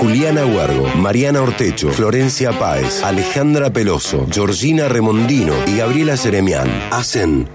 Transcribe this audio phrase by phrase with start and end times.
[0.00, 7.48] Juliana Huargo, Mariana Ortecho, Florencia Páez, Alejandra Peloso, Georgina Remondino y Gabriela Seremián hacen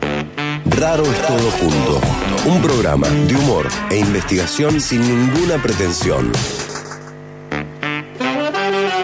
[0.78, 2.02] Raro es todo junto.
[2.46, 6.32] Un programa de humor e investigación sin ninguna pretensión.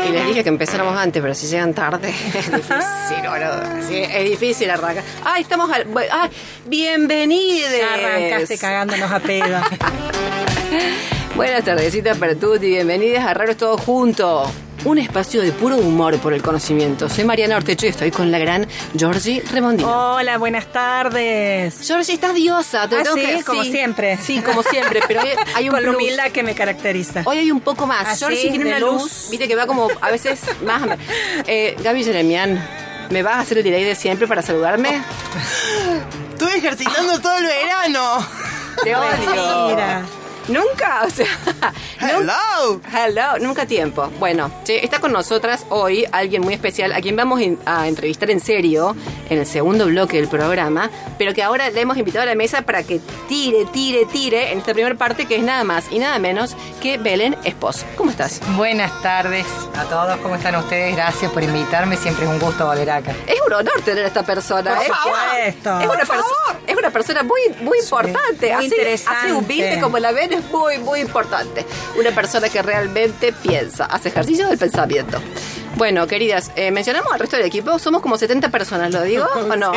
[0.08, 3.88] Y les dije que empezáramos antes, pero si llegan tarde es difícil, boludo.
[3.88, 5.04] Sí, es difícil arrancar.
[5.24, 5.88] ¡Ay, estamos al...
[6.12, 6.30] ¡Ay!
[6.66, 7.72] ¡Bienvenidos!
[7.72, 9.62] Ya arrancaste cagándonos a pedo.
[11.42, 14.48] Buenas tardecitas para todos y bienvenidos a Raros Todos Juntos.
[14.86, 17.10] Un espacio de puro humor por el conocimiento.
[17.10, 20.14] Soy Mariana Ortecho y estoy con la gran Georgie Remondino.
[20.18, 21.80] Hola, buenas tardes.
[21.88, 22.88] Georgie, estás diosa.
[22.88, 24.18] Te Ah, tengo sí, que- como siempre.
[24.18, 26.02] Sí, como siempre, pero hoy hay un Con la plus.
[26.04, 27.24] humildad que me caracteriza.
[27.26, 28.06] Hoy hay un poco más.
[28.08, 28.50] ¿Ah, Georgie sí?
[28.50, 29.02] tiene ¿De una luz?
[29.02, 30.84] luz, viste, que va como a veces más.
[31.48, 32.64] Eh, Gaby Jeremian,
[33.10, 35.02] ¿me vas a hacer el delay de siempre para saludarme?
[36.34, 38.28] Estuve ejercitando todo el verano.
[38.84, 39.68] Te odio.
[39.70, 40.06] Mira.
[40.48, 41.28] Nunca, o sea.
[42.00, 42.82] Hello.
[42.94, 44.12] Hello, nunca tiempo.
[44.20, 48.96] Bueno, está con nosotras hoy alguien muy especial a quien vamos a entrevistar en serio
[49.30, 52.64] en el segundo bloque del programa, pero que ahora le hemos invitado a la mesa
[52.64, 56.18] para que tire, tire, tire en esta primera parte que es nada más y nada
[56.20, 57.86] menos que Belén Espos.
[57.96, 58.42] ¿Cómo estás?
[58.58, 59.46] Buenas tardes
[59.78, 60.96] a todos, ¿cómo están ustedes?
[60.96, 63.14] Gracias por invitarme, siempre es un gusto volver acá.
[63.28, 64.74] Es un honor tener a esta persona.
[64.76, 64.88] Por ¿eh?
[64.88, 65.80] supuesto.
[65.82, 68.48] Es una, perso- es una persona muy, muy importante.
[68.56, 69.20] muy Así- interesante.
[69.24, 71.66] Así humilde como la ven es muy, muy importante.
[71.98, 75.20] Una persona que realmente piensa, hace ejercicio del pensamiento.
[75.78, 77.80] Bueno, queridas, eh, mencionamos al resto del equipo.
[77.80, 79.26] Somos como 70 personas, ¿lo digo?
[79.50, 79.72] ¿O no?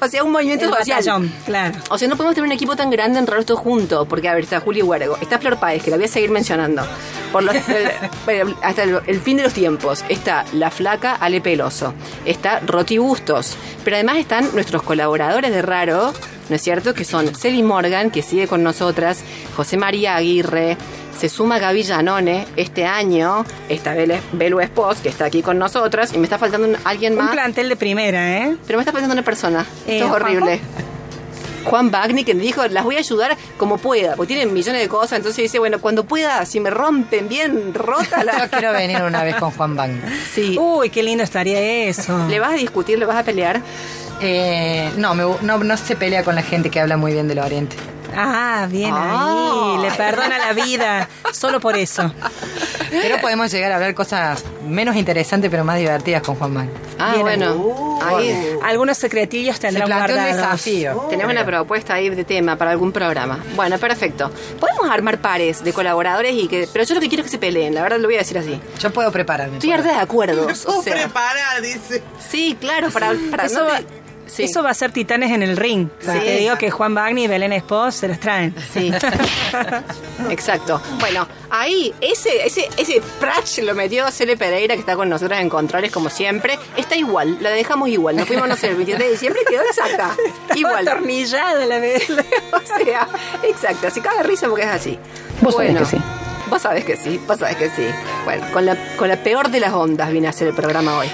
[0.00, 0.98] o sea, un movimiento El social.
[0.98, 1.78] batallón, claro.
[1.90, 4.06] O sea, no podemos tener un equipo tan grande en todos juntos.
[4.08, 6.82] Porque, a ver, está Juli Huergo, está Flor Páez, que la voy a seguir mencionando.
[7.30, 7.56] Por los-
[8.26, 10.02] el- hasta el, el fin de los tiempos.
[10.08, 11.92] Está La Flaca Ale Peloso.
[12.24, 13.56] Está Roti Bustos.
[13.84, 16.14] Pero además están nuestros colaboradores de Raro,
[16.48, 16.94] ¿no es cierto?
[16.94, 19.20] Que son Celi Morgan, que sigue con nosotras,
[19.56, 20.76] José María Aguirre.
[21.18, 26.18] Se suma Gaby Janone este año, está Belu- Espos, que está aquí con nosotras, y
[26.18, 27.30] me está faltando un- alguien Un más.
[27.30, 28.56] plantel de primera, ¿eh?
[28.66, 29.60] Pero me está faltando una persona.
[29.86, 30.16] Eh, Esto es ¿Juanjo?
[30.26, 30.60] horrible.
[31.64, 34.88] Juan Bagni que me dijo, las voy a ayudar como pueda, porque tienen millones de
[34.88, 39.24] cosas, entonces dice, bueno, cuando pueda, si me rompen bien rota Yo quiero venir una
[39.24, 39.92] vez con Juan Bang.
[40.30, 40.56] Sí.
[40.58, 42.26] Uy, qué lindo estaría eso.
[42.28, 43.62] ¿Le vas a discutir, le vas a pelear?
[44.20, 47.38] Eh, no, me- no, no se pelea con la gente que habla muy bien del
[47.40, 47.76] Oriente.
[48.16, 49.74] Ah, bien Ah.
[49.74, 49.82] ahí.
[49.82, 51.08] Le perdona la vida.
[51.32, 52.12] Solo por eso.
[52.90, 56.68] Pero podemos llegar a hablar cosas menos interesantes pero más divertidas con Juan Bang.
[56.96, 57.98] Ah, Bien bueno.
[58.04, 60.36] ahí Algunos secretillos Se tendrán un guardados.
[60.36, 61.06] desafío.
[61.10, 63.40] tenemos una propuesta ahí de tema para algún programa.
[63.56, 64.30] Bueno, perfecto.
[64.60, 66.68] Podemos armar pares de colaboradores y que...
[66.72, 68.38] Pero yo lo que quiero es que se peleen, la verdad lo voy a decir
[68.38, 68.60] así.
[68.78, 69.54] Yo puedo prepararme.
[69.56, 70.64] Estoy harta de acuerdos.
[70.66, 71.60] O ¿Cómo sea, preparar?
[71.62, 72.00] Dice.
[72.30, 73.12] sí, claro, para...
[73.30, 74.44] para Eso no va, te- sí.
[74.44, 75.88] eso va a ser titanes en el ring.
[76.00, 76.06] Sí.
[76.06, 78.54] Te digo que Juan Bagni y Belén Espos se los traen.
[78.72, 78.92] Sí.
[80.30, 80.80] Exacto.
[81.00, 85.48] Bueno, ahí ese ese ese prach lo metió Cele Pereira que está con nosotros en
[85.48, 86.58] controles como siempre.
[86.76, 88.16] Está igual, la dejamos igual.
[88.16, 90.14] Nos fuimos no sé, el 23 de diciembre quedó exacta.
[90.54, 90.86] Igual.
[90.86, 92.08] Atornillada la vez.
[92.10, 93.08] o sea,
[93.42, 94.98] exacto, así caga risa porque es así.
[95.40, 95.96] Vos sabés que sí.
[96.48, 97.86] Vos sabés que sí, vos sabés que sí.
[98.24, 101.08] Bueno, con la, con la peor de las ondas vine a hacer el programa hoy.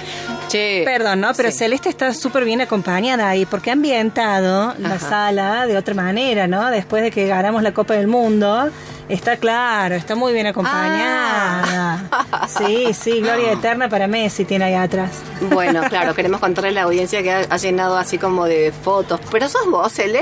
[0.51, 0.81] Che.
[0.85, 1.31] Perdón, ¿no?
[1.35, 1.59] Pero Sí.
[1.59, 6.69] Celeste está súper bien acompañada ahí, porque ha ambientado la sala de otra manera, ¿no?
[6.69, 8.69] Después de que ganamos la Copa del Mundo,
[9.07, 12.03] está claro, está muy bien acompañada.
[12.21, 12.47] Ah.
[12.49, 15.11] Sí, sí, gloria eterna para Messi tiene ahí atrás.
[15.51, 19.21] Bueno, claro, queremos contarle a la audiencia que ha, ha llenado así como de fotos.
[19.31, 20.21] ¿Pero sos vos, Cele?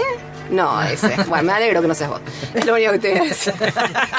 [0.50, 1.16] No, ese.
[1.28, 2.22] Bueno, me alegro que no seas vos.
[2.54, 3.54] Es lo único que te voy a decir.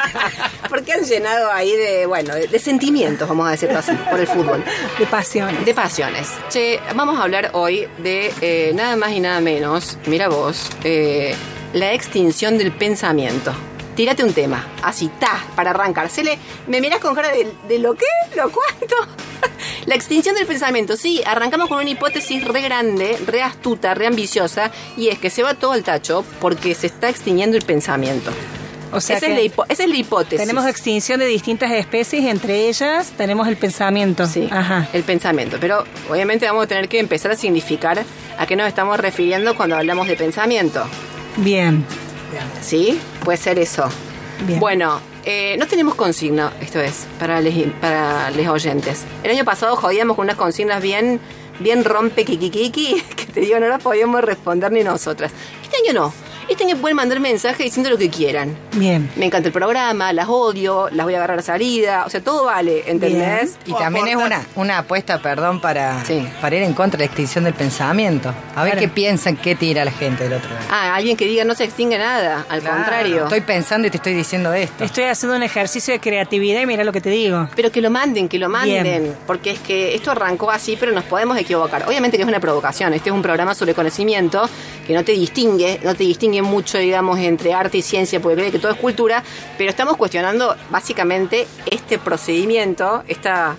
[0.68, 4.26] Porque han llenado ahí de, bueno, de, de sentimientos, vamos a decirlo así, por el
[4.26, 4.64] fútbol.
[4.98, 5.64] De pasión.
[5.64, 6.28] De pasiones.
[6.48, 11.34] Che, vamos a hablar hoy de eh, nada más y nada menos, mira vos, eh,
[11.72, 13.52] la extinción del pensamiento.
[13.94, 16.08] Tírate un tema, así, ta, para arrancar.
[16.08, 18.06] Cele, me miras con cara de, de lo qué,
[18.36, 18.94] lo cuánto.
[19.86, 24.70] La extinción del pensamiento, sí, arrancamos con una hipótesis re grande, re astuta, re ambiciosa,
[24.96, 28.30] y es que se va todo al tacho porque se está extinguiendo el pensamiento.
[28.92, 30.40] O sea esa, que es la esa es la hipótesis.
[30.40, 34.26] tenemos extinción de distintas especies entre ellas tenemos el pensamiento.
[34.26, 34.88] Sí, Ajá.
[34.92, 35.58] el pensamiento.
[35.60, 38.04] Pero obviamente vamos a tener que empezar a significar
[38.36, 40.84] a qué nos estamos refiriendo cuando hablamos de pensamiento.
[41.36, 41.84] Bien.
[42.60, 43.00] ¿Sí?
[43.24, 43.84] Puede ser eso.
[44.46, 44.60] Bien.
[44.60, 49.04] Bueno, eh, no tenemos consigna, esto es, para les, para les oyentes.
[49.22, 51.20] El año pasado jodíamos con unas consignas bien,
[51.58, 52.24] bien rompe
[53.16, 55.32] que te digo, no las podíamos responder ni nosotras.
[55.62, 56.29] Este año no.
[56.50, 58.56] Este año pueden mandar mensajes diciendo lo que quieran.
[58.72, 59.08] Bien.
[59.14, 62.02] Me encanta el programa, las odio, las voy a agarrar a salida.
[62.04, 63.56] O sea, todo vale, ¿entendés?
[63.66, 66.26] Y también es una, una apuesta, perdón, para, Sí.
[66.40, 68.34] para ir en contra de la extinción del pensamiento.
[68.56, 68.80] A ver Claro.
[68.80, 70.66] qué piensan, qué tira la gente del otro lado.
[70.70, 72.44] Ah, alguien que diga no se extingue nada.
[72.48, 73.22] Al Claro, contrario.
[73.24, 74.82] Estoy pensando y te estoy diciendo esto.
[74.82, 77.48] Estoy haciendo un ejercicio de creatividad y mira lo que te digo.
[77.54, 79.16] Pero que lo manden, que lo manden, Bien.
[79.24, 81.86] porque es que esto arrancó así, pero nos podemos equivocar.
[81.86, 84.50] Obviamente que es una provocación, este es un programa sobre conocimiento
[84.84, 88.52] que no te distingue, no te distingue mucho, digamos, entre arte y ciencia, porque cree
[88.52, 89.22] que todo es cultura,
[89.58, 93.56] pero estamos cuestionando básicamente este procedimiento, esta,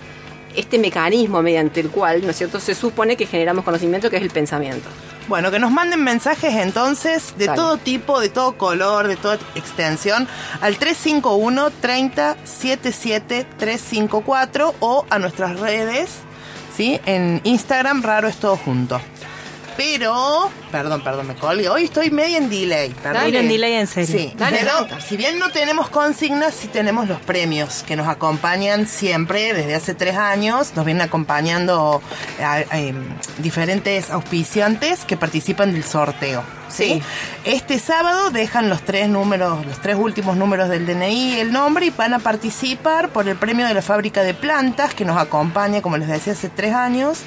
[0.56, 4.22] este mecanismo mediante el cual, ¿no es cierto?, se supone que generamos conocimiento, que es
[4.22, 4.88] el pensamiento.
[5.28, 7.56] Bueno, que nos manden mensajes entonces de Dale.
[7.56, 10.26] todo tipo, de todo color, de toda extensión
[10.60, 16.10] al 351 30 77 354 o a nuestras redes,
[16.76, 17.00] ¿sí?
[17.06, 19.00] En Instagram, raro es todo junto.
[19.76, 21.68] Pero, perdón, perdón, me colgué.
[21.68, 22.90] Hoy estoy medio en delay.
[22.90, 23.14] Perdón.
[23.14, 23.28] Dale.
[23.28, 24.18] Ir en delay en serio.
[24.18, 28.86] Sí, Dale, pero si bien no tenemos consignas, sí tenemos los premios que nos acompañan
[28.86, 30.72] siempre desde hace tres años.
[30.74, 32.02] Nos vienen acompañando
[32.38, 32.94] eh, eh,
[33.38, 36.42] diferentes auspiciantes que participan del sorteo.
[36.68, 36.84] ¿sí?
[36.84, 37.02] Sí.
[37.44, 41.90] Este sábado dejan los tres números, los tres últimos números del DNI, el nombre y
[41.90, 45.98] van a participar por el premio de la fábrica de plantas que nos acompaña, como
[45.98, 47.20] les decía, hace tres años,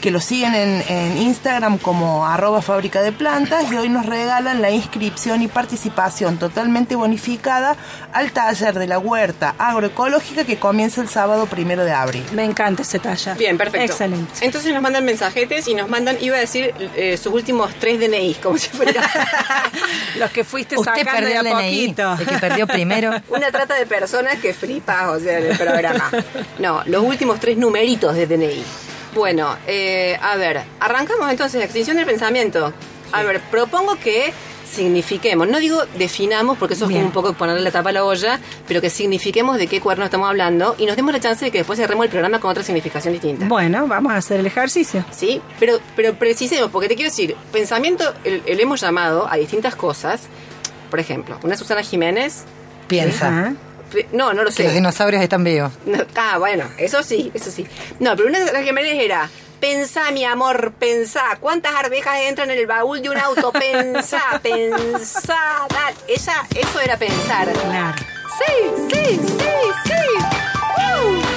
[0.00, 4.62] que lo siguen en, en Instagram como arroba fábrica de plantas y hoy nos regalan
[4.62, 7.76] la inscripción y participación totalmente bonificada
[8.14, 12.24] al taller de la huerta agroecológica que comienza el sábado primero de abril.
[12.32, 13.34] Me encanta ese talla.
[13.34, 13.92] Bien, perfecto.
[13.92, 14.32] Excelente.
[14.40, 18.34] Entonces nos mandan mensajetes y nos mandan, iba a decir, eh, sus últimos tres DNI,
[18.42, 18.92] como si fuera
[20.18, 21.68] Los que fuiste Usted sacando perdió de el a DNI.
[21.68, 22.16] poquito.
[22.18, 23.10] El que perdió primero.
[23.28, 26.10] una trata de personas que flipas, o sea, en el programa.
[26.58, 28.64] No, los últimos tres numeritos de DNI.
[29.14, 32.72] Bueno, eh, a ver, arrancamos entonces, extinción del pensamiento.
[33.12, 34.32] A ver, propongo que
[34.68, 38.04] signifiquemos, no digo definamos, porque eso es como un poco ponerle la tapa a la
[38.04, 41.50] olla, pero que signifiquemos de qué cuerno estamos hablando y nos demos la chance de
[41.52, 43.46] que después cerremos el programa con otra significación distinta.
[43.46, 45.04] Bueno, vamos a hacer el ejercicio.
[45.12, 50.28] Sí, pero, pero precisemos, porque te quiero decir, pensamiento, el hemos llamado a distintas cosas.
[50.90, 52.44] Por ejemplo, una Susana Jiménez.
[52.88, 53.54] Piensa.
[54.12, 54.74] No, no lo Que los sé.
[54.74, 55.72] dinosaurios están vivos.
[55.86, 57.66] No, ah, bueno, eso sí, eso sí.
[58.00, 59.28] No, pero una Susana Jiménez era.
[59.60, 61.38] Pensá, mi amor, pensá.
[61.40, 63.50] ¿Cuántas arvejas entran en el baúl de un auto?
[63.52, 65.66] Pensá, pensá.
[65.70, 65.96] Dale.
[66.08, 67.50] Ella, eso era pensar.
[67.52, 67.94] Claro.
[68.38, 68.54] Sí,
[68.92, 69.46] sí, sí,
[69.86, 70.24] sí.
[70.76, 71.33] ¡Uh!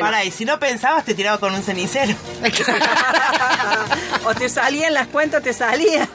[0.00, 2.14] Bueno, Pará, y si no pensabas, te tiraba con un cenicero.
[4.24, 6.08] o te salían las cuentas, te salían.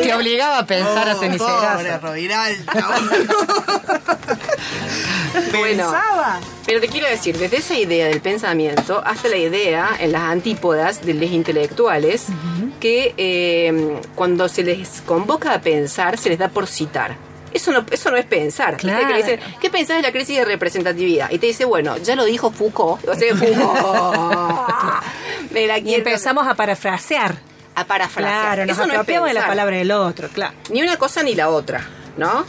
[0.00, 2.06] Te obligaba a pensar a Oh, Pobre cenicerazo.
[2.06, 2.72] Roviralta.
[5.50, 5.90] Bueno.
[5.90, 6.40] Pensaba.
[6.66, 11.04] Pero te quiero decir, desde esa idea del pensamiento hasta la idea en las antípodas
[11.04, 12.26] de los intelectuales,
[12.80, 17.16] que eh, cuando se les convoca a pensar, se les da por citar.
[17.52, 18.76] Eso no, eso no es pensar.
[18.76, 19.06] Claro.
[19.06, 21.30] Que le dicen, ¿Qué pensás de la crisis de representatividad?
[21.30, 23.06] Y te dice, bueno, ya lo dijo Foucault.
[23.08, 25.02] O sea, Foucault.
[25.50, 27.36] Me la Y empezamos a parafrasear.
[27.74, 28.42] a parafrasear.
[28.42, 30.54] Claro, nos Eso no es apropiamos de la palabra del otro, claro.
[30.70, 31.86] Ni una cosa ni la otra,
[32.16, 32.44] ¿no?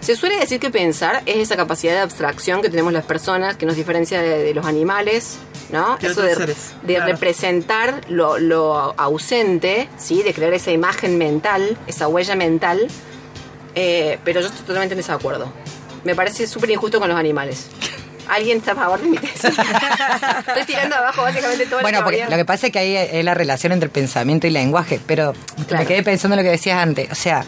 [0.00, 3.64] Se suele decir que pensar es esa capacidad de abstracción que tenemos las personas que
[3.64, 5.38] nos diferencia de, de los animales,
[5.70, 5.96] ¿no?
[5.98, 7.12] Eso de, seres, de claro.
[7.12, 10.22] representar lo, lo ausente, ¿sí?
[10.22, 12.86] De crear esa imagen mental, esa huella mental.
[13.74, 15.52] Eh, pero yo estoy totalmente en desacuerdo.
[16.04, 17.68] Me parece súper injusto con los animales.
[18.28, 19.44] ¿Alguien está a favor de mi tesis?
[20.46, 23.24] Estoy tirando abajo básicamente todo Bueno, el porque lo que pasa es que ahí es
[23.24, 25.34] la relación entre pensamiento y lenguaje, pero
[25.66, 25.82] Claro.
[25.82, 27.10] me quedé pensando en lo que decías antes.
[27.12, 27.44] O sea,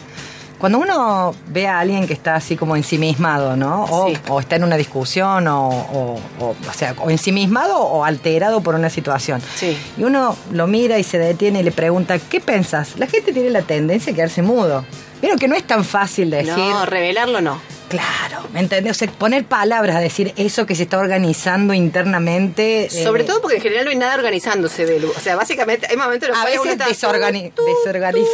[0.59, 3.85] cuando uno ve a alguien que está así como ensimismado, ¿no?
[3.85, 4.17] O, Sí.
[4.27, 8.75] o está en una discusión, o, o, o, o sea, o ensimismado o alterado por
[8.75, 9.41] una situación.
[9.55, 9.75] Sí.
[9.97, 12.97] Y uno lo mira y se detiene y le pregunta, ¿qué pensás?
[12.97, 14.85] La gente tiene la tendencia a quedarse mudo.
[15.21, 16.53] Vieron que no es tan fácil decir.
[16.55, 17.59] No, revelarlo no.
[17.89, 18.91] Claro, ¿me entendés?
[18.91, 22.85] O sea, poner palabras a decir eso que se está organizando internamente.
[22.85, 25.09] eh, Sobre todo porque en general no hay nada organizándose, Belu.
[25.15, 28.29] O sea, básicamente hay momentos en los cuales uno está desorgani- tú, tú, desorganiza.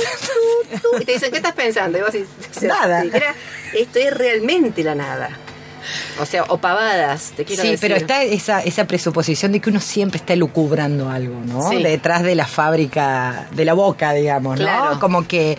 [0.71, 1.99] tú, tú, y te dicen, ¿qué estás pensando?
[1.99, 3.03] Y vos decís, o sea, Nada.
[3.73, 5.29] esto es realmente la nada.
[6.19, 7.79] O sea, o pavadas, te quiero Sí, decir.
[7.87, 11.69] pero está esa, esa presuposición de que uno siempre está lucubrando algo, ¿no?
[11.69, 11.83] Sí.
[11.83, 14.65] Detrás de la fábrica, de la boca, digamos, ¿no?
[14.65, 14.99] Claro.
[14.99, 15.57] Como que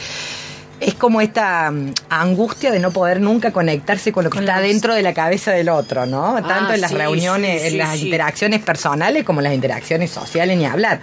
[0.81, 4.61] es como esta mm, angustia de no poder nunca conectarse con lo que Con está
[4.61, 6.35] los- dentro de la cabeza del otro, ¿no?
[6.47, 10.11] Tanto en las sí, reuniones, sí, sí, en las interacciones personales como en las interacciones
[10.11, 11.01] sociales, ni hablar.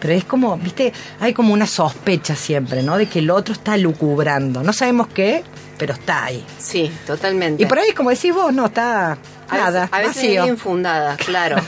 [0.00, 2.98] Pero es como, viste, hay como una sospecha siempre, ¿no?
[2.98, 4.62] De que el otro está lucubrando.
[4.64, 5.44] No sabemos qué,
[5.78, 6.44] pero está ahí.
[6.58, 7.62] Sí, totalmente.
[7.62, 9.12] Y por ahí, como decís vos, no, está
[9.48, 10.42] a nada, veces, a veces es vacío.
[10.42, 11.56] bien fundada, claro.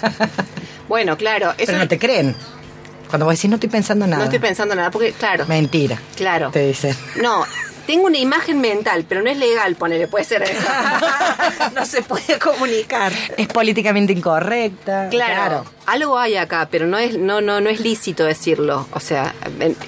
[0.86, 2.36] Bueno, claro, eso Pero no te creen.
[3.08, 4.18] Cuando vos decís no estoy pensando nada.
[4.18, 6.00] no estoy pensando nada, porque claro, Mentira.
[6.16, 6.50] claro.
[6.50, 6.96] Te dicen.
[7.20, 7.44] No,
[7.86, 10.66] tengo una imagen mental, pero no es legal, ponele, puede ser eso.
[11.74, 13.12] no se puede comunicar.
[13.36, 15.08] Es políticamente incorrecta.
[15.10, 18.86] Claro, algo hay acá, pero no es, no, no, no es lícito decirlo.
[18.92, 19.34] O sea,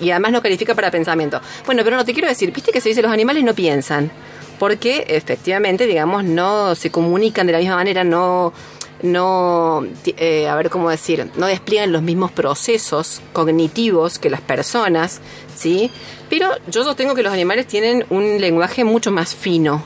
[0.00, 1.40] y además no califica para pensamiento.
[1.64, 4.10] Bueno, pero no te quiero decir, viste que se dice los animales no piensan.
[4.58, 8.54] Porque efectivamente, digamos, no se comunican de la misma manera, no,
[9.02, 15.20] no, eh, a ver cómo decir, no despliegan los mismos procesos cognitivos que las personas,
[15.54, 15.90] ¿sí?
[16.30, 19.82] Pero yo sostengo que los animales tienen un lenguaje mucho más fino,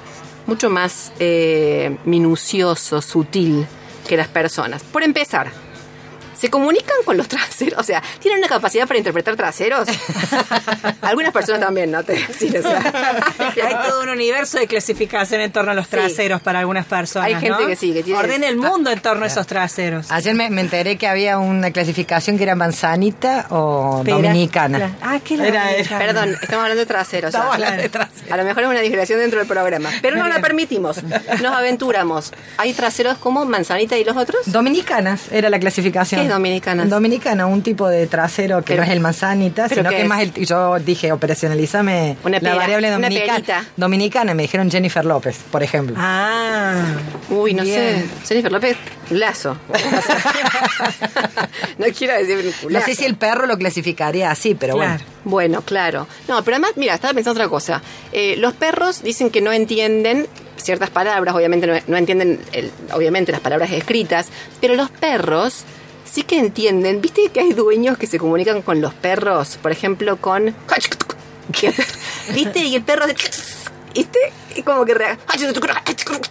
[0.47, 3.67] mucho más eh, minucioso, sutil
[4.07, 4.83] que las personas.
[4.83, 5.53] Por empezar,
[6.41, 7.79] ¿se comunican con los traseros?
[7.79, 9.89] O sea, ¿tienen una capacidad para interpretar traseros?
[11.03, 12.03] Algunas personas también, ¿no?
[12.05, 12.81] Te decir, o sea,
[13.67, 15.93] Hay todo un universo de clasificación en torno a los Sí.
[15.97, 17.27] traseros para algunas personas.
[17.29, 17.67] Hay gente ¿no?
[17.67, 20.11] que sí, que tiene- Ordena el mundo en torno a esos traseros.
[20.11, 24.17] Ayer me, me enteré que había una clasificación que era manzanita o Pera.
[24.17, 24.97] dominicana.
[25.03, 25.99] Ah, ¿qué Era- dominicana?
[25.99, 27.29] Perdón, estamos hablando de traseros.
[27.35, 27.55] Estamos ya.
[27.65, 28.31] hablando de traseros.
[28.33, 31.03] A lo mejor es una digregación dentro del programa, pero no la permitimos.
[31.03, 32.33] Nos aventuramos.
[32.59, 34.41] ¿Hay traseros como manzanita y los otros?
[34.47, 36.21] Dominicanas era la clasificación.
[36.31, 36.89] ¿Qué es dominicanas?
[36.91, 40.09] Dominicana, un tipo de trasero que Pero- no es el manzanita, ¿pero sino que es?
[40.09, 40.33] más el.
[40.47, 43.67] Yo dije, operacionalízame Una la variable dominicana.
[43.77, 45.97] Dominicana, me dijeron Jennifer López, por ejemplo.
[45.99, 46.83] Ah.
[47.31, 48.09] Uy, no Bien.
[48.23, 48.27] sé.
[48.29, 48.77] Jennifer López,
[49.11, 49.57] lazo.
[51.79, 55.05] no quiero decir no sé si el perro lo clasificaría así, pero Claro.
[55.25, 56.07] Bueno, claro.
[56.29, 57.83] No, pero además, mira, estaba pensando otra cosa.
[58.13, 63.33] Eh, los perros dicen que no entienden ciertas palabras, obviamente no, no entienden, el- obviamente,
[63.33, 64.29] las palabras escritas,
[64.61, 65.65] pero los perros
[66.11, 67.01] sí que entienden.
[67.01, 69.59] ¿Viste que hay dueños que se comunican con los perros?
[69.63, 70.55] Por ejemplo, con...
[72.35, 72.61] ¿Viste?
[72.61, 73.07] Y el perro...
[73.07, 73.17] de-
[73.95, 74.19] ¿Viste?
[74.55, 74.95] Y como que...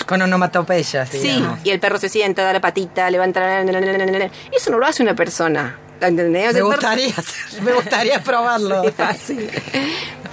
[0.06, 1.60] Con onomatopeyas, Sí, digamos.
[1.64, 4.30] y el perro se sienta, da la patita, levanta la...
[4.56, 5.78] Eso no lo hace una persona.
[6.02, 6.54] ¿Entendés?
[6.54, 8.84] Me perro- gustaría, hacer- me gustaría probarlo.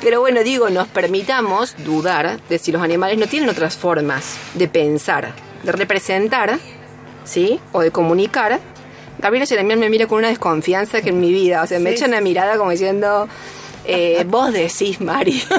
[0.00, 4.68] Pero bueno, digo, nos permitamos dudar de si los animales no tienen otras formas de
[4.68, 5.32] pensar,
[5.64, 6.58] de representar,
[7.24, 7.58] ¿sí?
[7.72, 8.60] O de comunicar.
[9.18, 12.06] Gabriela Jeremian me mira con una desconfianza que en mi vida, o sea, me echa
[12.06, 13.28] una mirada como diciendo,
[13.84, 15.42] eh, vos decís, Mari.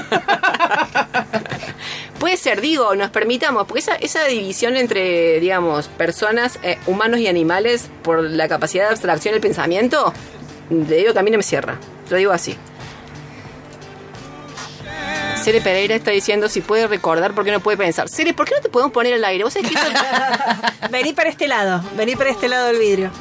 [2.19, 7.27] Puede ser, digo, nos permitamos, porque esa, esa división entre, digamos, personas, eh, humanos y
[7.27, 10.11] animales por la capacidad de abstracción del pensamiento,
[10.69, 11.77] te digo que a mí no me cierra.
[12.09, 12.57] Lo digo así.
[15.43, 18.09] Cere Pereira está diciendo si puede recordar por qué no puede pensar.
[18.09, 19.43] Cere, ¿por qué no te podemos poner al aire?
[19.43, 19.91] ¿Vos sabés que esto-
[20.91, 23.11] Vení para este lado, vení para este lado del vidrio.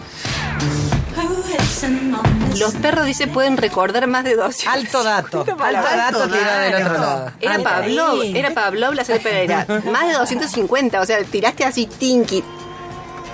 [2.59, 4.67] Los perros, dice, pueden recordar más de dos.
[4.67, 5.41] Alto dato.
[5.41, 7.33] Alto dato Alto tira del otro lado.
[7.41, 9.67] Era Pablo, era Pablo la Pereira.
[9.91, 12.43] Más de 250, o sea, tiraste así tinky.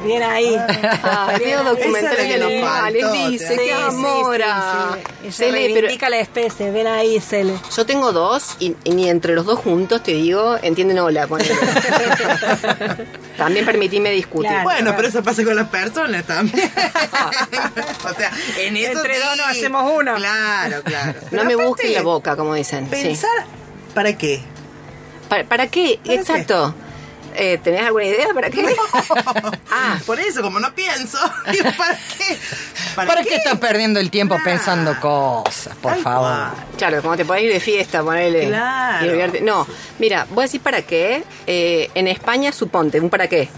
[0.04, 0.56] Bien ahí.
[1.02, 4.90] Ah, de la que nos dice, Sí, sí, amora.
[4.94, 5.30] sí, sí.
[5.30, 7.54] Se Cele, pero reivindica la especie, ven ahí, Cele.
[7.76, 11.26] yo tengo dos y, y ni entre los dos juntos, te digo, entienden hola.
[11.26, 11.54] ponele.
[13.36, 14.50] También permitíme discutir.
[14.50, 14.64] Claro.
[14.64, 16.70] Bueno, pero eso pasa con las personas también.
[18.04, 19.20] o sea, en eso Entre sí.
[19.20, 20.14] dos nos hacemos uno.
[20.16, 21.14] Claro, claro.
[21.22, 22.84] No Pero me busquen la boca, como dicen.
[22.84, 22.90] sí.
[23.02, 23.30] Pensar,
[23.94, 24.40] ¿para qué?
[25.28, 25.98] ¿Para, para qué?
[26.04, 26.74] ¿Para Exacto.
[27.34, 28.64] Eh, ¿Tenés alguna idea para qué?
[29.70, 31.18] ah, por eso, como no pienso,
[31.78, 32.38] ¿para qué?
[32.94, 34.50] ¿Para qué estás perdiendo el tiempo Claro.
[34.50, 36.28] pensando cosas, por favor?
[36.30, 36.50] cual.
[36.76, 38.48] Claro, como te podés ir de fiesta, ponele.
[38.48, 39.32] Claro.
[39.42, 39.66] No,
[39.98, 41.24] mira, voy a decir para qué.
[41.46, 43.48] Eh, en España, suponte, un para qué.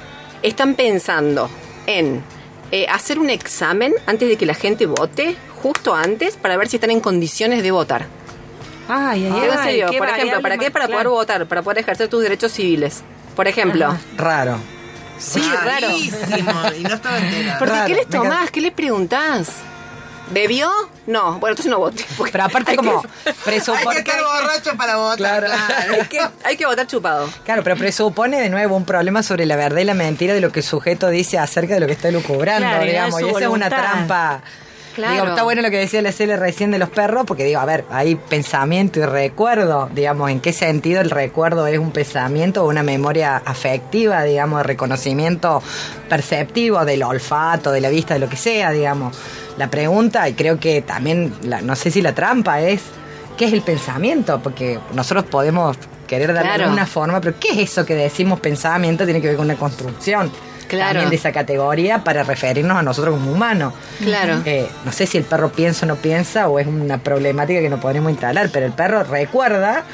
[0.43, 1.51] Están pensando
[1.87, 2.23] en
[2.71, 6.77] eh, hacer un examen antes de que la gente vote, justo antes, para ver si
[6.77, 8.07] están en condiciones de votar.
[8.89, 9.49] Ay, ay, ay.
[9.51, 10.71] en serio, por ejemplo, ¿para qué?
[10.71, 13.03] Para poder votar, para poder ejercer tus derechos civiles.
[13.37, 13.97] Por ejemplo.
[14.17, 14.59] Raro.
[15.19, 15.87] Sí, raro.
[15.89, 17.59] Rarísimo, Y no estaba enterada.
[17.59, 18.51] Porque Raro, ¿qué les me tomás?
[18.51, 19.49] ¿Qué les preguntás?
[20.31, 20.71] ¿Bebió?
[21.07, 21.39] No.
[21.39, 21.79] Bueno, entonces no
[22.17, 25.17] porque Pero aparte hay como que- Hay presupone que estar borracho para votar.
[25.45, 25.49] Claro.
[25.93, 27.29] hay, que, hay que votar chupado.
[27.45, 30.51] Claro, pero presupone de nuevo un problema sobre la verdad y la mentira de lo
[30.51, 33.21] que el sujeto dice acerca de lo que está lucubrando, Claro, y no digamos.
[33.21, 33.77] Y esa es una voluntad.
[33.77, 34.41] trampa.
[34.95, 35.31] Claro.
[35.31, 37.85] Está bueno lo que decía la Cele recién de los perros, porque digo, a ver,
[37.91, 42.83] hay pensamiento y recuerdo, digamos, ¿en qué sentido el recuerdo es un pensamiento o una
[42.83, 45.63] memoria afectiva, digamos, de reconocimiento
[46.09, 49.17] perceptivo del olfato, de la vista, de lo que sea, digamos?
[49.59, 52.83] La pregunta, y creo que también, la- no sé si la trampa es,
[53.37, 54.41] ¿qué es el pensamiento?
[54.43, 56.71] Porque nosotros podemos querer darle Claro.
[56.73, 59.05] una forma, pero ¿qué es eso que decimos pensamiento?
[59.05, 60.31] Tiene que ver con una construcción.
[60.69, 61.01] Claro.
[61.01, 63.75] También de esa categoría para referirnos a nosotros como humanos.
[64.03, 64.41] Claro.
[64.45, 67.69] Eh, no sé si el perro piensa o no piensa o es una problemática que
[67.69, 69.85] no podremos instalar, pero el perro recuerda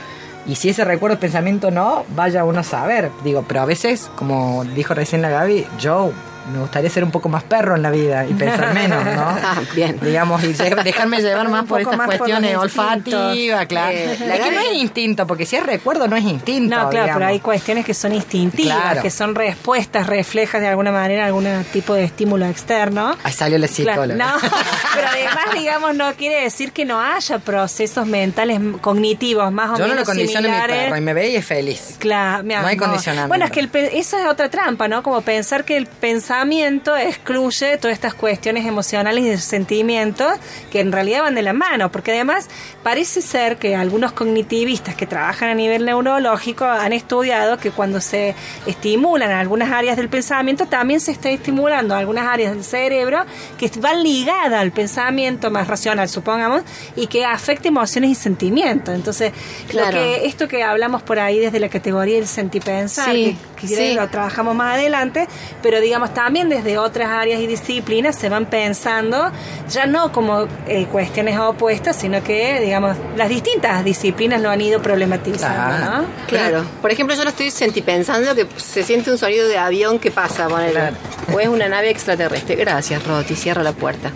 [0.46, 3.10] y si ese recuerdo es pensamiento o no, vaya uno a saber.
[3.22, 6.12] Digo, pero a veces, como dijo recién la Gaby, yo
[6.52, 9.10] me gustaría ser un poco más perro en la vida y pensar menos, ¿no?
[9.42, 9.98] Ah, bien.
[10.00, 13.96] Digamos, y dejarme llevar más por estas más cuestiones olfativas, claro.
[13.96, 16.74] Eh, la es que no es instinto, porque si es recuerdo no es instinto.
[16.74, 17.14] No, claro, digamos.
[17.14, 19.02] pero hay cuestiones que son instintivas, Claro.
[19.02, 23.16] que son respuestas, reflejas de alguna manera algún tipo de estímulo externo.
[23.22, 24.24] Ahí salió la Claro, psicóloga.
[24.26, 24.40] no,
[24.94, 29.78] pero además, digamos, no quiere decir que no haya procesos mentales cognitivos más o Yo
[29.80, 31.96] no lo menos condiciono mi perro y me ve y es feliz.
[31.98, 33.28] Claro, No hay condicionamiento.
[33.28, 35.02] Bueno, es que el eso es otra trampa, ¿no?
[35.02, 35.86] Como pensar que el
[36.34, 40.32] pensamiento excluye todas estas cuestiones emocionales y de sentimientos
[40.70, 42.48] que en realidad van de la mano, porque además
[42.84, 48.36] parece ser que algunos cognitivistas que trabajan a nivel neurológico han estudiado que cuando se
[48.64, 53.24] estimulan algunas áreas del pensamiento, también se está estimulando algunas áreas del cerebro
[53.58, 56.62] que van ligadas al pensamiento más racional, supongamos,
[56.94, 58.94] y que afecta emociones y sentimientos.
[58.94, 59.32] Entonces,
[59.68, 59.96] Claro.
[59.98, 63.78] lo que esto que hablamos por ahí desde la categoría del sentipensar, Sí, que quizás
[63.78, 63.94] sí.
[63.94, 65.26] lo trabajamos más adelante,
[65.60, 69.32] pero digamos también desde otras áreas y disciplinas se van pensando
[69.70, 74.82] ya no como eh, cuestiones opuestas, sino que digamos las distintas disciplinas lo han ido
[74.82, 76.02] problematizando, Claro.
[76.02, 76.04] ¿no?
[76.26, 76.64] Claro.
[76.82, 80.46] Por ejemplo, yo lo estoy sentipensando que se siente un sonido de avión que pasa,
[80.46, 80.72] ponele.
[80.72, 80.96] Claro.
[81.32, 82.54] O es una nave extraterrestre.
[82.56, 83.34] Gracias, Roti.
[83.34, 84.10] Cierra la puerta.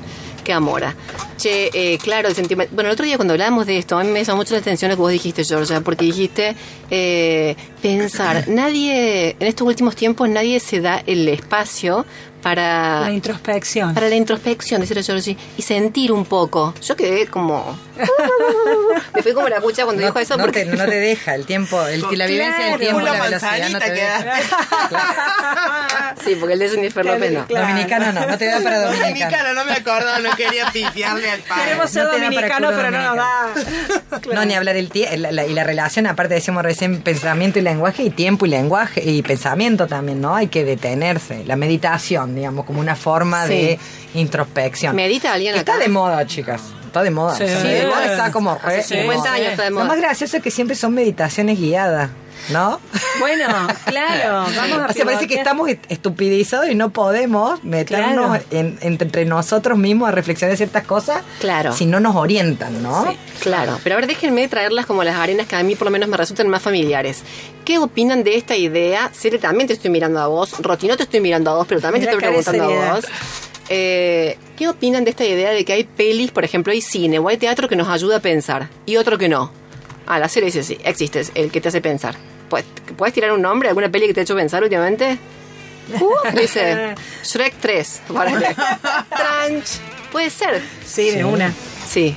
[0.45, 0.95] Qué amora.
[1.39, 2.57] Che, eh, claro, el.
[2.57, 4.91] Bueno, el otro día cuando hablábamos de esto, a mí me llamó mucho la atención
[4.91, 6.55] lo que vos dijiste, Georgia, porque dijiste
[6.91, 8.47] eh, pensar.
[8.49, 12.05] Nadie, en estos últimos tiempos, nadie se da el espacio
[12.45, 13.01] para.
[13.01, 13.93] La introspección.
[13.95, 16.75] Para la introspección, decirle Georgie, y sentir un poco.
[16.81, 17.77] Yo quedé como.
[19.15, 20.65] Me fui como la cucha cuando No, dijo eso no porque.
[20.65, 22.79] te, no te deja el tiempo, el, la vivencia del Claro.
[22.79, 23.85] tiempo, la velocidad no te.
[26.25, 27.47] Sí, porque el de Jennifer López no.
[27.47, 27.67] Claro.
[27.69, 29.09] Dominicano no, no te da para dominicano.
[29.15, 31.65] Dominicano, no me acuerdo, no quería pifiarle al padre.
[31.65, 33.47] Queremos ser No dominicano, pero no nos da.
[34.33, 37.63] No, ni hablar el tie- la, la- y la relación, aparte decíamos recién pensamiento y
[37.63, 40.35] lenguaje, y tiempo y lenguaje, y pensamiento también, ¿no?
[40.35, 41.45] Hay que detenerse.
[41.45, 43.53] La meditación, digamos, como una forma Sí.
[43.53, 43.79] de
[44.15, 44.95] introspección.
[44.97, 45.83] ¿Medita alguien Está acá?
[45.83, 46.61] de moda, chicas.
[46.87, 47.37] Está de moda.
[47.37, 47.45] Sí.
[47.45, 49.87] O sea, Sí, de moda está como Hace re- 50 años está de Lo moda.
[49.87, 52.11] más gracioso es que siempre son meditaciones guiadas,
[52.51, 52.81] ¿no?
[53.21, 53.47] Bueno,
[53.87, 58.45] claro, vamos a O sea, parece que estamos est- estupidizados y no podemos meternos Claro.
[58.51, 61.73] en- entre nosotros mismos a reflexionar ciertas cosas Claro.
[61.73, 63.05] si no nos orientan, ¿no?
[63.11, 63.79] Sí, claro.
[63.83, 66.17] Pero a ver, déjenme traerlas como las arenas que a mí por lo menos me
[66.17, 67.23] resultan más familiares.
[67.65, 69.11] ¿Qué opinan de esta idea?
[69.15, 70.55] Cere, también te estoy mirando a vos.
[70.61, 73.05] Roti, no te estoy mirando a vos, pero también te estoy preguntando a vos.
[73.71, 77.29] Eh, ¿Qué opinan de esta idea de que hay pelis, por ejemplo, hay cine o
[77.29, 79.51] hay teatro que nos ayuda a pensar y otro que no?
[80.07, 82.15] Ah, la serie dice sí, existe, el que te hace pensar.
[82.55, 83.69] ¿Puedes, ¿puedes tirar un nombre?
[83.69, 85.19] ¿Alguna peli que te ha hecho pensar últimamente?
[86.01, 88.03] Uh, dice Shrek 3.
[88.07, 88.55] ponele.
[89.09, 89.67] Tranch.
[90.13, 90.63] Puede ser.
[90.87, 91.53] Sí, de una.
[91.89, 92.17] Sí.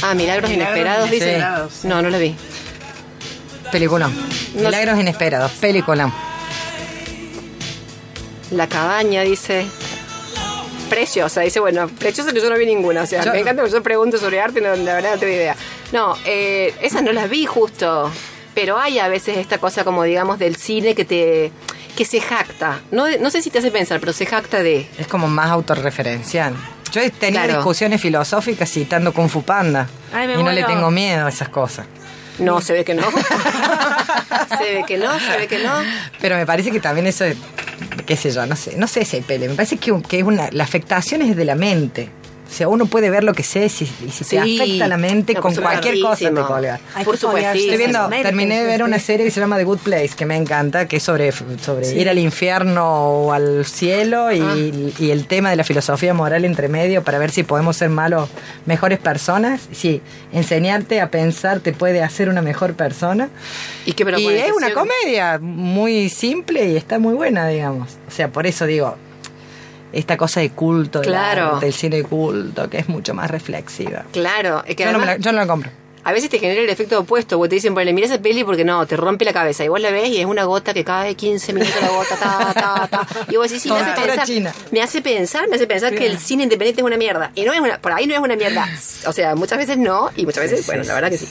[0.00, 1.28] Ah, Milagros Milagros Inesperados, dice.
[1.28, 1.88] Inesperados, sí.
[1.88, 2.34] No, no la vi.
[3.70, 4.08] Película.
[4.08, 5.52] No Milagros inesperados.
[5.52, 6.10] Película.
[8.50, 9.66] La cabaña, dice.
[10.90, 13.02] Preciosa, dice, bueno, preciosa que yo no vi ninguna.
[13.02, 15.18] O sea, Yo- me encanta que yo pregunto sobre arte y no, la verdad no
[15.18, 15.56] tengo idea.
[15.92, 18.10] No, eh, esas no las vi justo.
[18.54, 21.52] Pero hay a veces esta cosa como digamos del cine que te
[21.96, 22.80] que se jacta.
[22.90, 24.86] No, no sé si te hace pensar, pero se jacta de.
[24.98, 26.54] Es como más autorreferencial.
[26.92, 27.58] Yo he tenido Claro.
[27.58, 29.86] discusiones filosóficas citando Kung Fu Panda.
[30.12, 31.86] Ay, me y no le tengo miedo a esas cosas.
[32.40, 33.02] No, se ve que no.
[34.58, 35.72] se ve que no, se ve que no.
[36.20, 37.36] Pero me parece que también eso es,
[38.06, 39.48] qué sé yo, no sé, no sé si hay pele.
[39.48, 42.10] Me parece que, que una, la afectación es de la mente.
[42.50, 44.30] O sea, uno puede ver lo que sé si, y si Sí.
[44.30, 46.80] te afecta la mente, No, con cualquier cosa te.
[46.96, 47.48] Hay Por supuesto.
[47.52, 50.26] Estoy viendo, Mente, terminé de ver una serie que se llama The Good Place, que
[50.26, 54.54] me encanta, que es sobre, sobre ir al infierno o al cielo y, Ah.
[54.98, 58.28] y el tema de la filosofía moral entre medio para ver si podemos ser malos,
[58.66, 59.68] mejores personas.
[59.70, 63.28] Sí, enseñarte a pensar te puede hacer una mejor persona.
[63.86, 67.90] ¿Y qué y es una comedia muy simple y está muy buena, digamos.
[68.08, 68.96] O sea, por eso digo,
[69.92, 71.58] esta cosa de culto, del Claro.
[71.60, 74.04] del cine culto, que es mucho más reflexiva.
[74.12, 75.70] Claro, que Yo no, me la, yo no la compro.
[76.04, 78.64] A veces te genera el efecto opuesto, porque te dicen, ponle, mira esa peli porque
[78.64, 79.64] no, te rompe la cabeza.
[79.64, 82.54] Y vos la ves y es una gota que cae 15 minutos la gota, ta,
[82.54, 83.06] ta, ta.
[83.30, 84.26] Y vos decís, sí, me hace pensar.
[84.26, 84.54] china.
[84.70, 87.32] Me hace pensar, me hace pensar que el cine independiente es una mierda.
[87.34, 88.68] Y no es una, por ahí no es una mierda.
[89.06, 91.26] O sea, muchas veces no, y muchas veces, bueno, la verdad que sí.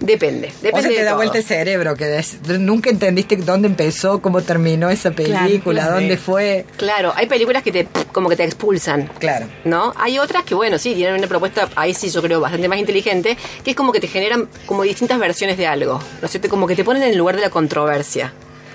[0.00, 1.16] Depende, depende O sea, te de da todo.
[1.18, 5.96] vuelta el cerebro, que des- nunca entendiste dónde empezó, cómo terminó esa película, claro.
[5.96, 6.64] dónde fue.
[6.78, 9.10] Claro, hay películas que te, como que te expulsan.
[9.18, 9.46] Claro.
[9.64, 9.92] ¿No?
[9.98, 13.36] Hay otras que, bueno, sí, tienen una propuesta, ahí sí yo creo, bastante más inteligente,
[13.62, 16.00] que es como que te generan como distintas versiones de algo.
[16.20, 16.48] ¿No es cierto?
[16.48, 18.32] Como que te ponen en el lugar de la controversia.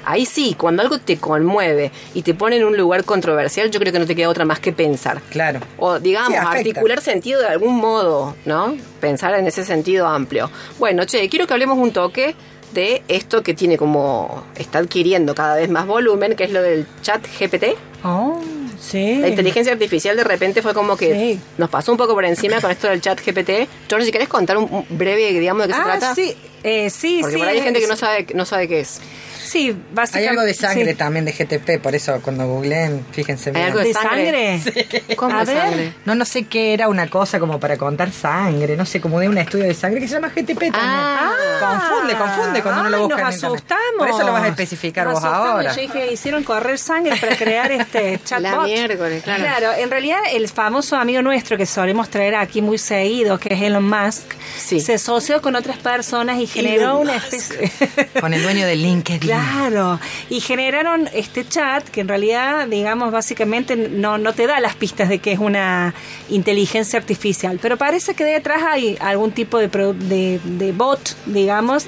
[0.07, 3.91] Ahí sí, cuando algo te conmueve y te pone en un lugar controversial, yo creo
[3.91, 5.19] que no te queda otra más que pensar.
[5.31, 5.59] Claro.
[5.77, 8.77] O digamos, Sí, articular sentido de algún modo, ¿no?
[9.01, 10.51] Pensar en ese sentido amplio.
[10.77, 12.35] Bueno, che, quiero que hablemos un toque
[12.75, 16.85] de esto que tiene como, está adquiriendo cada vez más volumen, que es lo del
[17.01, 17.75] chat GPT.
[18.03, 18.39] Oh,
[18.79, 19.15] sí.
[19.15, 21.39] La inteligencia artificial de repente fue como que Sí.
[21.57, 23.67] nos pasó un poco por encima con esto del chat GPT.
[23.89, 26.13] George, si querés contar un, breve, digamos, de qué se Ah, trata.
[26.15, 26.35] sí.
[26.63, 27.39] Eh, sí, Porque sí.
[27.39, 28.99] por ahí hay gente que no sabe, no sabe qué es.
[29.45, 30.29] Sí, Hay básicamente.
[30.29, 30.95] algo de sangre sí.
[30.95, 33.65] también de GTP, por eso cuando googleen, fíjense ¿Hay bien.
[33.67, 34.59] algo de ¿De sangre?
[34.61, 35.15] sangre?
[35.15, 35.63] ¿Cómo A de ver.
[35.63, 35.93] sangre?
[36.05, 39.29] No, no sé qué era una cosa como para contar sangre, no sé, como de
[39.29, 40.73] un estudio de sangre que se llama GTP también.
[40.75, 41.31] Ah.
[41.59, 43.55] confunde, confunde cuando uno lo Ay, busca nos internet.
[43.55, 43.81] asustamos.
[43.97, 45.49] Por eso lo vas a especificar Nos vos asustamos.
[45.49, 45.73] ahora.
[45.75, 48.41] Yo dije, hicieron correr sangre para crear este chatbot.
[48.43, 49.43] La miércoles, claro.
[49.43, 53.61] Claro, en realidad el famoso amigo nuestro que solemos traer aquí muy seguido, que es
[53.61, 54.23] Elon Musk,
[54.57, 54.79] Sí.
[54.79, 57.33] se asoció con otras personas y generó Elon una Musk.
[57.33, 57.71] especie...
[58.19, 59.29] Con el dueño de LinkedIn.
[59.35, 64.75] Claro, y generaron este chat que en realidad, digamos, básicamente no, no te da las
[64.75, 65.93] pistas de que es una
[66.29, 71.85] inteligencia artificial, pero parece que detrás hay algún tipo de, pro- de, de bot, digamos,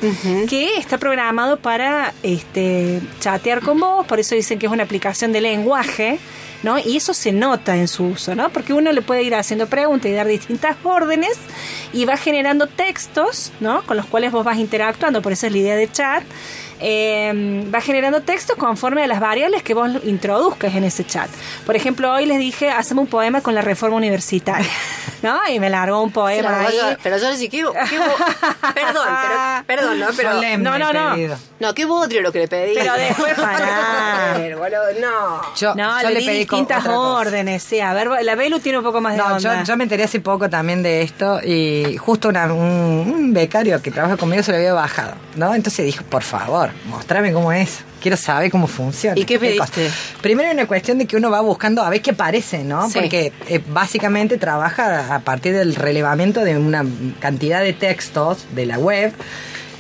[0.48, 5.32] que está programado para este, chatear con vos, por eso dicen que es una aplicación
[5.32, 6.20] de lenguaje.
[6.64, 6.80] ¿No?
[6.80, 8.50] Y eso se nota en su uso, ¿no?
[8.50, 11.38] Porque uno le puede ir haciendo preguntas y dar distintas órdenes
[11.94, 13.84] y va generando textos, ¿no?
[13.84, 16.24] Con los cuales vos vas interactuando, por eso es la idea de chat.
[16.80, 21.30] Eh, va generando textos conforme a las variables que vos introduzcas en ese chat.
[21.66, 24.70] Por ejemplo, hoy les dije, hacemos un poema con la reforma universitaria,
[25.24, 25.40] ¿no?
[25.52, 26.76] Y me largó un poema Pero ahí.
[26.78, 27.58] yo, pero yo sí, ¿qué,
[27.90, 28.00] qué
[28.76, 30.08] Perdón, pero, perdón, ¿no?
[30.16, 31.16] Pero, Solemne no, no, no.
[31.16, 31.38] pedido.
[31.60, 32.74] no, qué bodrio lo que le pedí.
[32.76, 33.36] Pero después
[34.58, 35.42] boludo, no.
[35.56, 37.80] Yo, No, yo le, le pedí con distintas órdenes, sí.
[37.80, 40.50] A ver, la Belu tiene un poco más de No, yo, me enteré hace poco
[40.50, 42.60] también de esto y justo una- un,
[43.16, 45.54] un becario que trabaja conmigo se lo había bajado, ¿no?
[45.56, 47.80] Entonces dijo, por favor, mostrame cómo es.
[48.02, 49.20] Quiero saber cómo funciona.
[49.20, 49.90] ¿Y qué pediste?
[50.22, 52.88] Primero una cuestión de que uno va buscando a ver qué parece, ¿no?
[52.90, 53.00] Sí.
[53.00, 56.86] Porque eh, básicamente trabaja a partir del relevamiento de una
[57.20, 59.14] cantidad de textos de la web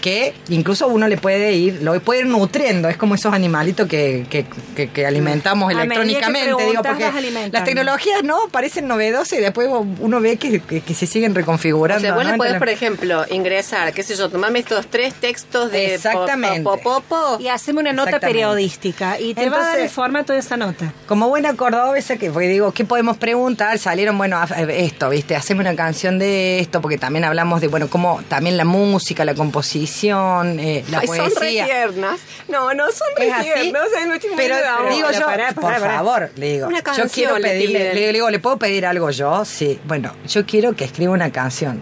[0.01, 4.25] que incluso uno le puede ir, lo puede ir nutriendo, es como esos animalitos que,
[4.29, 9.39] que, que- que alimentamos A medida que electrónicamente, digo, porque las tecnologías no parecen novedosas
[9.39, 9.67] y después
[9.99, 12.01] uno ve que, que- que se siguen O reconfigurando.
[12.01, 12.31] sea, vos ¿no?
[12.31, 16.61] le podés, por ejemplo, ingresar, qué sé yo, tomarme estos tres textos de Exactamente.
[16.61, 17.37] po- po- po- po.
[17.41, 20.93] Y haceme una nota periodística y te va a dar el formato de esa nota.
[21.07, 23.77] Como buena cordobesa, que porque digo, ¿qué podemos preguntar?
[23.79, 25.35] Salieron, bueno, esto, ¿viste?
[25.35, 29.33] Haceme una canción de esto, porque también hablamos de, bueno, cómo también la música, la
[29.35, 29.86] composición,
[30.59, 31.65] eh, la Ay, son re poesía.
[31.65, 32.19] tiernas.
[32.47, 33.83] No, no, son re tiernas.
[34.35, 34.55] Pero
[34.89, 37.79] digo Pero yo, pará, por pará, favor, le digo, Una yo canción quiero le pedirle,
[37.79, 37.95] piden.
[37.95, 39.45] le digo, ¿le puedo pedir algo yo?
[39.45, 41.81] Sí, bueno, yo quiero que escriba una canción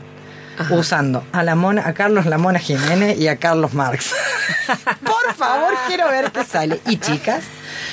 [0.71, 4.13] usando a la mona, a Carlos La Mona Jiménez y a Carlos Marx.
[5.03, 6.79] por favor, quiero ver qué sale.
[6.87, 7.43] Y chicas,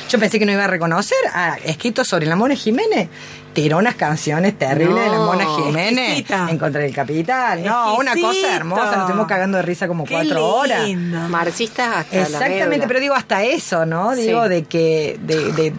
[0.09, 3.09] yo pensé que no iba a reconocer, ha escrito sobre la Mona Jiménez.
[3.53, 6.49] Tiró unas canciones terribles de la Mona Jiménez exquisita.
[6.51, 7.63] en contra del capital.
[7.65, 10.89] No, una cosa hermosa, nos estuvimos cagando de risa como Qué cuatro horas.
[11.29, 14.15] Marxistas hasta Exactamente, pero digo hasta eso, ¿no?
[14.15, 14.49] Digo Sí.
[14.49, 15.73] de que de, de-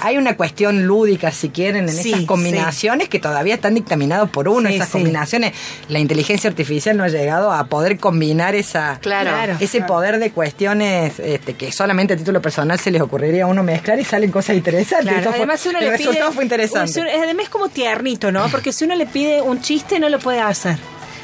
[0.00, 4.48] hay una cuestión lúdica, si quieren, en Sí, esas combinaciones que todavía están dictaminadas por
[4.48, 4.68] uno.
[4.68, 5.52] Esas combinaciones,
[5.88, 9.30] la inteligencia artificial no ha llegado a poder combinar esa Claro.
[9.30, 9.56] Claro.
[9.60, 13.62] ese poder de cuestiones este, que solamente a título personal se les ocurriría a uno
[13.62, 15.12] mezclar y salen cosas interesantes.
[15.12, 16.92] Claro, además uno le resultado fue interesante.
[17.04, 18.46] Si además es como tiernito, ¿no?
[18.48, 20.76] Porque si uno le pide un chiste no lo puede hacer.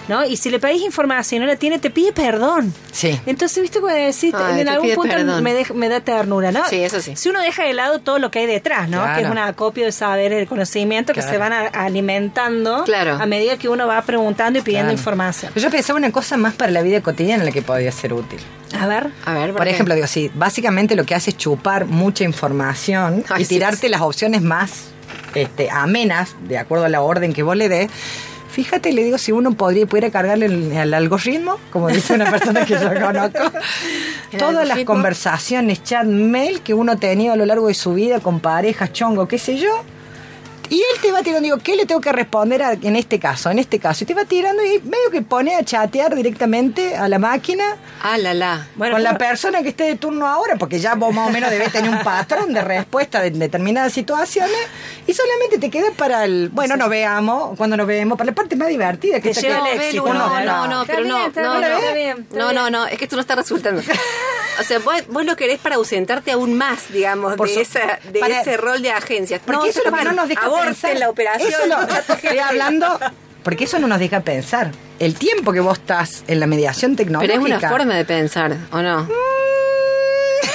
[0.08, 0.24] ¿No?
[0.26, 2.74] Y si le pedís información y no la tiene, te pide perdón.
[2.90, 3.18] Sí.
[3.24, 4.34] Entonces, ¿viste cuando decís?
[4.34, 6.68] Ay, en algún punto me, deja- me da ternura, ¿no?
[6.68, 7.12] Sí, eso sí.
[7.14, 8.98] Si uno deja de lado todo lo que hay detrás, ¿no?
[9.00, 9.16] Claro.
[9.16, 13.14] Que es un acopio de saber, el conocimiento que se van a- alimentando Claro.
[13.20, 15.52] a medida que uno va preguntando y pidiendo información.
[15.54, 18.12] Pero yo pensaba una cosa más para la vida cotidiana en la que podría ser
[18.12, 18.40] útil.
[18.78, 19.08] A ver.
[19.24, 23.42] A ver, Por ejemplo, digo, sí, básicamente lo que hace es chupar mucha información Ay,
[23.42, 23.88] y sí, tirarte sí.
[23.88, 24.86] las opciones más
[25.34, 27.90] este, amenas, de acuerdo a la orden que vos le des.
[28.50, 32.66] Fíjate, le digo, si uno podría, pudiera cargarle el- al algoritmo, como dice una persona
[32.66, 33.38] que yo conozco,
[34.32, 37.94] ¿El todas las conversaciones, chat, mail que uno ha tenido a lo largo de su
[37.94, 39.70] vida con parejas, chongo, qué sé yo.
[40.72, 43.50] Y él te va tirando, digo, ¿qué le tengo que responder a- en este caso?
[43.50, 44.04] En este caso.
[44.04, 48.16] Y te va tirando y medio que pone a chatear directamente a la máquina Ah,
[48.16, 48.66] la, la.
[48.76, 51.30] Bueno, con la pero- persona que esté de turno ahora, porque ya vos más o
[51.30, 54.56] menos debes tener un patrón de respuesta de determinadas situaciones
[55.06, 58.56] y solamente te queda para el, bueno, nos veamos, cuando nos vemos, para la parte
[58.56, 60.40] más divertida que Te está lleva No, éxito, no, ¿no?
[60.40, 62.54] no, no, pero no, está no, bien, no, está bien, está no, bien.
[62.56, 63.82] no, no, es que esto no está resultando.
[64.60, 67.98] O sea, vos, vos lo querés para ausentarte aún más, digamos, Por de, su- esa,
[68.12, 69.40] de para- ese rol de agencias.
[69.44, 70.96] Porque eso es lo que no nos deja aborten pensar.
[70.98, 71.48] la operación.
[71.50, 72.98] Eso estoy hablando,
[73.42, 74.70] porque eso no nos deja pensar.
[74.98, 77.56] El tiempo que vos estás en la mediación Pero tecnológica.
[77.56, 79.04] es una forma de pensar, ¿o no?
[79.04, 79.08] Mm,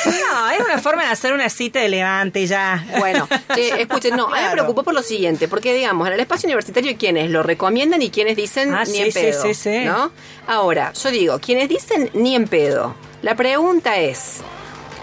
[0.06, 2.86] No, es una forma de hacer una cita elegante ya.
[2.98, 6.20] Bueno, che, escuchen, no, a mí me preocupó por lo siguiente, porque digamos, en el
[6.22, 9.42] espacio universitario, ¿quiénes lo recomiendan y quiénes dicen Ah, ni sí, en sí, pedo?
[9.44, 9.84] sí, sí.
[9.86, 10.12] ¿No?
[10.48, 14.38] Ahora, yo digo, quienes dicen ni en pedo, la pregunta es,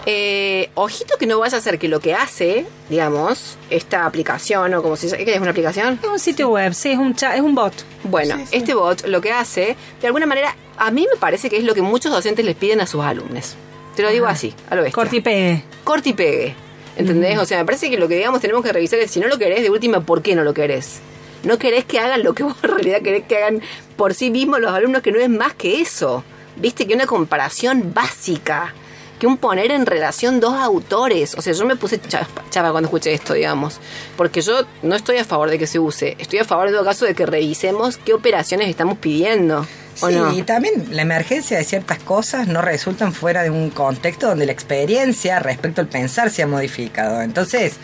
[0.05, 4.83] eh, ojito que no vaya a hacer que lo que hace, digamos, esta aplicación o
[4.83, 5.99] como se dice, ¿qué es una aplicación?
[6.01, 7.73] Es un sitio web, sí, es un, cha- es un bot.
[8.03, 11.63] Bueno, este bot lo que hace, de alguna manera, a mí me parece que es
[11.63, 13.55] lo que muchos docentes les piden a sus alumnos.
[13.95, 14.95] Te lo digo así, a lo bestia.
[14.95, 15.63] Corte y pegue.
[15.83, 16.55] corte y pegue.
[16.97, 17.37] ¿Entendés?
[17.39, 19.37] O sea, me parece que lo que digamos tenemos que revisar es si no lo
[19.37, 20.99] querés, de última, ¿por qué no lo querés?
[21.43, 23.61] No querés que hagan lo que vos en realidad querés que hagan
[23.97, 26.23] por sí mismos los alumnos, que no es más que eso.
[26.57, 28.73] Viste que una comparación básica,
[29.19, 31.35] que un poner en relación dos autores.
[31.37, 33.79] O sea, yo me puse cha- chava cuando escuché esto, digamos.
[34.17, 36.15] Porque yo no estoy a favor de que se use.
[36.19, 39.65] Estoy a favor, en todo caso, de que revisemos qué operaciones estamos pidiendo.
[40.01, 40.33] ¿O Sí, no?
[40.33, 44.51] y también la emergencia de ciertas cosas no resultan fuera de un contexto donde la
[44.51, 47.21] experiencia respecto al pensar se ha modificado.
[47.21, 47.75] Entonces,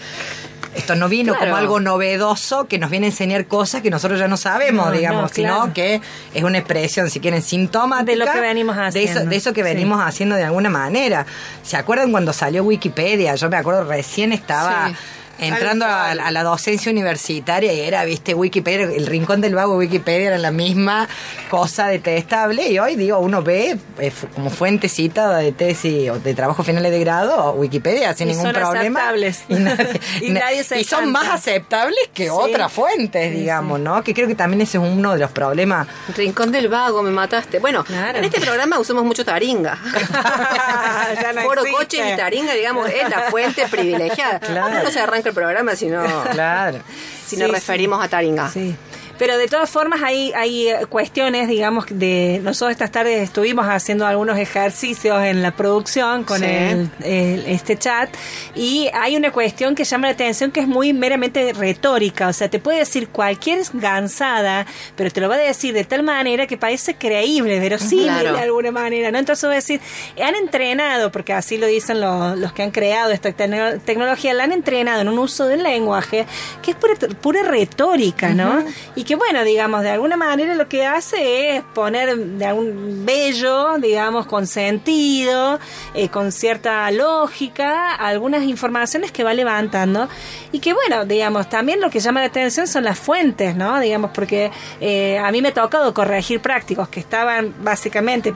[0.75, 1.47] esto no vino Claro.
[1.51, 4.91] como algo novedoso que nos viene a enseñar cosas que nosotros ya no sabemos, No,
[4.91, 5.62] digamos, no, claro.
[5.63, 6.01] sino que
[6.34, 9.29] es una expresión, si quieren, sintomática De lo que venimos de eso, haciendo.
[9.29, 9.65] de eso que Sí.
[9.65, 11.25] venimos haciendo de alguna manera.
[11.63, 13.36] ¿Se acuerdan cuando salió Wikipedia?
[13.36, 14.89] Yo me acuerdo recién estaba...
[14.89, 14.95] Sí.
[15.39, 20.28] Entrando a, a la docencia universitaria y era, viste, Wikipedia, el rincón del vago Wikipedia
[20.28, 21.08] era la misma
[21.50, 26.34] cosa detestable y hoy, digo, uno ve eh, como fuente citada de tesis o de
[26.34, 29.00] trabajo finales de grado Wikipedia sin Y ningún son problema.
[29.10, 29.44] aceptables.
[29.50, 34.04] Y nadie, Y nadie se y son más aceptables que otras fuentes, digamos, ¿no?
[34.04, 35.88] Que creo que también ese es uno de los problemas.
[36.15, 37.60] Rincón del vago, me mataste.
[37.60, 38.17] Bueno, Claro.
[38.20, 39.78] en este programa usamos mucho taringa.
[41.22, 41.78] Ya no Foro existe.
[41.78, 44.39] Coche y taringa, digamos, es la fuente privilegiada.
[44.39, 44.84] Claro.
[44.84, 46.79] No se arranca el programa si no, Claro.
[47.27, 48.49] si nos Sí, referimos a taringa.
[48.49, 48.75] Sí.
[49.21, 54.07] Pero de todas formas hay, hay eh, cuestiones, digamos, de nosotros estas tardes estuvimos haciendo
[54.07, 56.45] algunos ejercicios en la producción con Sí.
[56.45, 58.10] el, el- este chat
[58.55, 62.49] y hay una cuestión que llama la atención que es muy meramente retórica, o sea,
[62.49, 66.57] te puede decir cualquier gansada, pero te lo va a decir de tal manera que
[66.57, 68.34] parece creíble, verosímil Claro.
[68.34, 69.19] de alguna manera, ¿no?
[69.19, 69.79] Entonces va a decir,
[70.19, 74.45] han entrenado, porque así lo dicen los, los que han creado esta tecno- tecnología, la
[74.45, 76.25] han entrenado en un uso del lenguaje
[76.63, 78.65] que es pura, pura retórica, ¿no?
[78.95, 83.78] Y que bueno, digamos, de alguna manera lo que hace es poner de algún bello,
[83.80, 85.60] digamos, con sentido,
[85.93, 90.08] eh, con cierta lógica, algunas informaciones que va levantando
[90.52, 93.80] y que bueno, digamos, también lo que llama la atención son las fuentes, ¿no?
[93.80, 98.34] Digamos, porque eh, a mí me ha tocado corregir prácticos que estaban básicamente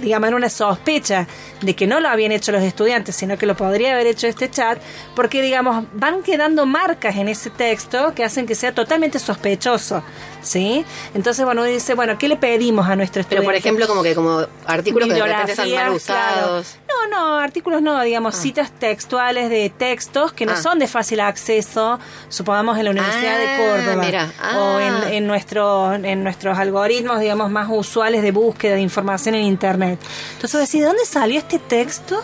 [0.00, 1.26] digamos, en una sospecha
[1.60, 4.50] de que no lo habían hecho los estudiantes, sino que lo podría haber hecho este
[4.50, 4.78] chat,
[5.14, 10.02] porque, digamos, van quedando marcas en ese texto que hacen que sea totalmente sospechoso,
[10.46, 10.84] ¿sí?
[11.14, 13.46] Entonces, bueno, uno dice, bueno, ¿qué le pedimos a nuestro Pero estudiante?
[13.46, 15.94] por ejemplo, como que como artículos que de repente están mal claro.
[15.94, 16.76] usados.
[16.88, 20.56] No, no, artículos no, digamos, citas textuales de textos que no Ah.
[20.62, 24.82] son de fácil acceso, supongamos en la Universidad Ah, de Córdoba, mira, o ah.
[25.08, 29.98] en, en, nuestro, en nuestros algoritmos, digamos, más usuales de búsqueda de información en Internet.
[30.34, 32.22] Entonces, vos decís, ¿de dónde salió este texto?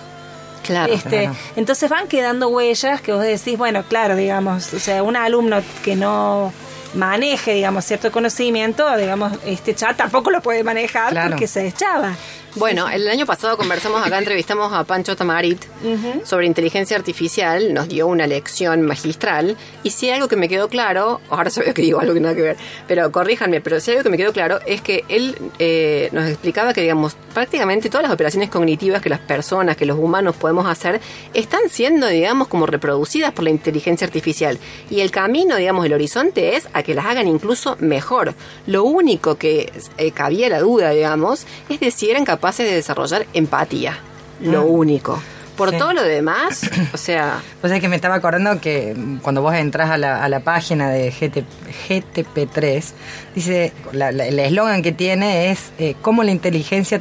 [0.65, 0.93] Claro.
[0.93, 1.35] este, claro.
[1.57, 5.97] Entonces van quedando huellas que vos decís, bueno, claro, digamos, o sea, un alumno que
[5.97, 6.53] no
[6.95, 11.31] maneje, digamos, cierto conocimiento, digamos, este chat tampoco lo puede manejar Claro.
[11.31, 12.13] porque se deschaba.
[12.57, 15.59] Bueno, el año pasado conversamos acá, entrevistamos a Pancho Tamarit
[16.23, 20.69] sobre inteligencia artificial, nos dio una lección magistral, y si hay algo que me quedó
[20.69, 23.97] claro, ahora sabía que digo algo que nada que ver, pero corríjanme, pero si hay
[23.97, 28.03] algo que me quedó claro es que él eh, nos explicaba que, digamos, prácticamente todas
[28.03, 31.01] las operaciones cognitivas que las personas, que los humanos podemos hacer,
[31.33, 34.59] están siendo, digamos, como reproducidas por la inteligencia artificial.
[34.91, 38.35] Y el camino, digamos, el horizonte es a que las hagan incluso mejor.
[38.67, 43.27] Lo único que eh, cabía la duda, digamos, es de si eran capaces de desarrollar
[43.33, 43.99] empatía.
[44.41, 45.23] Lo único.
[45.57, 45.77] Por Sí.
[45.79, 49.91] todo lo demás, o sea, Pues es que me estaba acordando que cuando vos entras
[49.91, 51.45] a la, a la página de GT,
[51.89, 52.85] GTP3,
[53.35, 57.01] dice, la- la- el eslogan que tiene es eh, cómo la inteligencia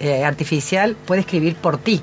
[0.00, 2.02] eh, artificial puede escribir por ti.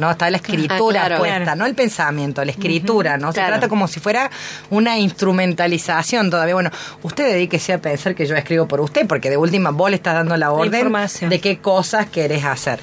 [0.00, 0.10] ¿No?
[0.10, 1.18] Está la escritura Ah, claro.
[1.18, 1.56] puesta, Claro.
[1.58, 3.32] no el pensamiento, la escritura, ¿no?
[3.32, 4.30] Se trata como si fuera
[4.70, 6.54] una instrumentalización todavía.
[6.54, 6.70] Bueno,
[7.02, 10.14] usted dedíquese a pensar que yo escribo por usted, porque de última vos le estás
[10.14, 10.92] dando la orden
[11.28, 12.80] de qué cosas querés hacer.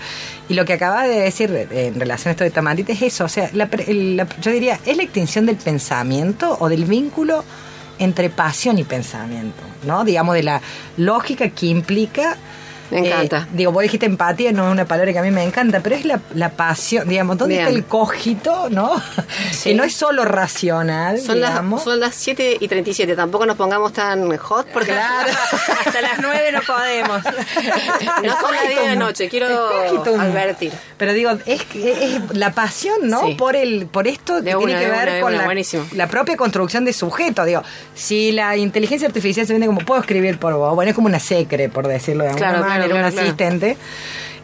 [0.49, 3.25] Y lo que acaba de decir eh, en relación a esto de Tamarita es eso,
[3.25, 7.43] o sea, la la- yo diría, ¿es la extinción del pensamiento o del vínculo
[7.99, 9.61] entre pasión y pensamiento?
[9.85, 10.03] ¿No?
[10.05, 10.61] Digamos, de la
[10.97, 12.37] lógica que implica
[12.91, 13.39] Me encanta.
[13.39, 15.95] Eh, digo, vos dijiste empatía, no es una palabra que a mí me encanta, pero
[15.95, 17.67] es la, la pasión, digamos, ¿dónde Bien.
[17.67, 19.01] está el cogito, no?
[19.51, 19.69] Sí.
[19.69, 21.83] Que no es solo racional, Son las, digamos.
[21.83, 23.15] son las 7 y 37.
[23.15, 25.29] Tampoco nos pongamos tan hot porque Claro.
[25.85, 27.23] Hasta las nueve no podemos.
[28.23, 29.29] no son las 10 de noche.
[29.29, 29.47] Quiero
[30.19, 30.71] advertir.
[30.97, 33.25] Pero digo, es, es la pasión, ¿no?
[33.27, 33.35] Sí.
[33.35, 35.63] Por el por esto De que una, tiene que ver una, con una,
[35.95, 37.45] la, propia construcción de sujeto.
[37.45, 37.63] Digo,
[37.95, 41.19] si la inteligencia artificial se vende como puedo escribir por vos, bueno, es como una
[41.19, 43.25] secre, por decirlo de alguna Claro, claro, claro, un claro.
[43.27, 43.77] asistente.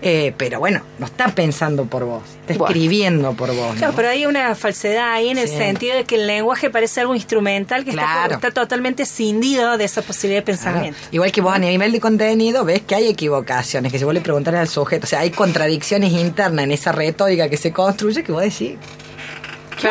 [0.06, 2.65] Eh, pero bueno, no está pensando por vos, está Bueno.
[2.65, 3.78] escribiendo por vos.
[3.80, 3.93] ¿no?
[3.93, 7.86] Pero hay una falsedad ahí en el sentido de que el lenguaje parece algo instrumental
[7.86, 8.34] que está, Claro.
[8.36, 10.58] está totalmente cindido de esa posibilidad de Claro.
[10.74, 11.00] pensamiento.
[11.13, 14.19] Igual que vos a nivel de contenido ves que hay equivocaciones, que si vos le
[14.19, 18.34] preguntas al sujeto, o sea, hay contradicciones internas en esa retórica que se construye que
[18.34, 18.74] vos decís.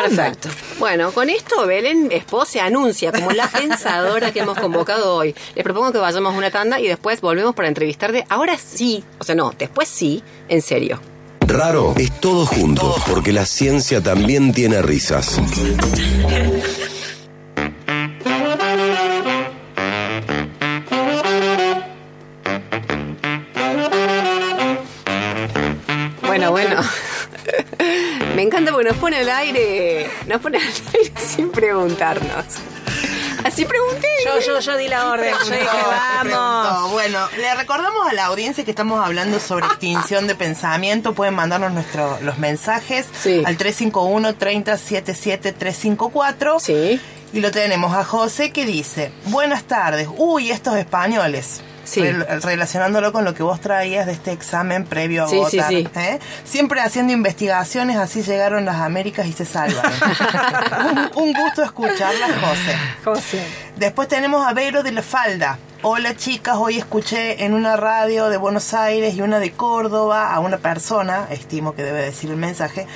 [0.01, 0.49] Perfecto.
[0.79, 5.35] Bueno, con esto Belén Espo se anuncia como la pensadora que hemos convocado hoy.
[5.55, 8.25] Les propongo que vayamos a una tanda y después volvemos para entrevistarte.
[8.29, 10.99] Ahora sí, o sea, no, después sí, en serio.
[11.47, 15.39] Raro es todo junto, porque la ciencia también tiene risas.
[28.43, 32.43] Me encanta porque nos pone al aire, nos pone al aire sin preguntarnos.
[33.45, 34.05] Así pregunté.
[34.25, 35.33] Yo, yo, yo di la orden.
[35.45, 35.65] Yo dije,
[36.25, 36.91] vamos.
[36.91, 41.13] Bueno, le recordamos a la audiencia que estamos hablando sobre extinción de pensamiento.
[41.13, 43.41] Pueden mandarnos nuestro, los mensajes Sí.
[43.45, 46.59] al 351 30 77 354.
[46.59, 46.99] Sí.
[47.31, 51.61] Y lo tenemos a José que dice, buenas tardes, uy, estos españoles.
[51.83, 52.01] Sí.
[52.01, 55.69] Relacionándolo con lo que vos traías de este examen previo a sí, votar.
[55.69, 55.87] sí.
[55.95, 56.19] ¿eh?
[56.45, 59.83] Siempre haciendo investigaciones, así llegaron las Américas y se salvan.
[61.15, 62.77] un, un gusto escucharlas, José.
[63.03, 63.45] José.
[63.77, 65.57] Después tenemos a Vero de la Falda.
[65.85, 70.39] Hola chicas, hoy escuché en una radio de Buenos Aires y una de Córdoba a
[70.39, 72.87] una persona, estimo que debe decir el mensaje,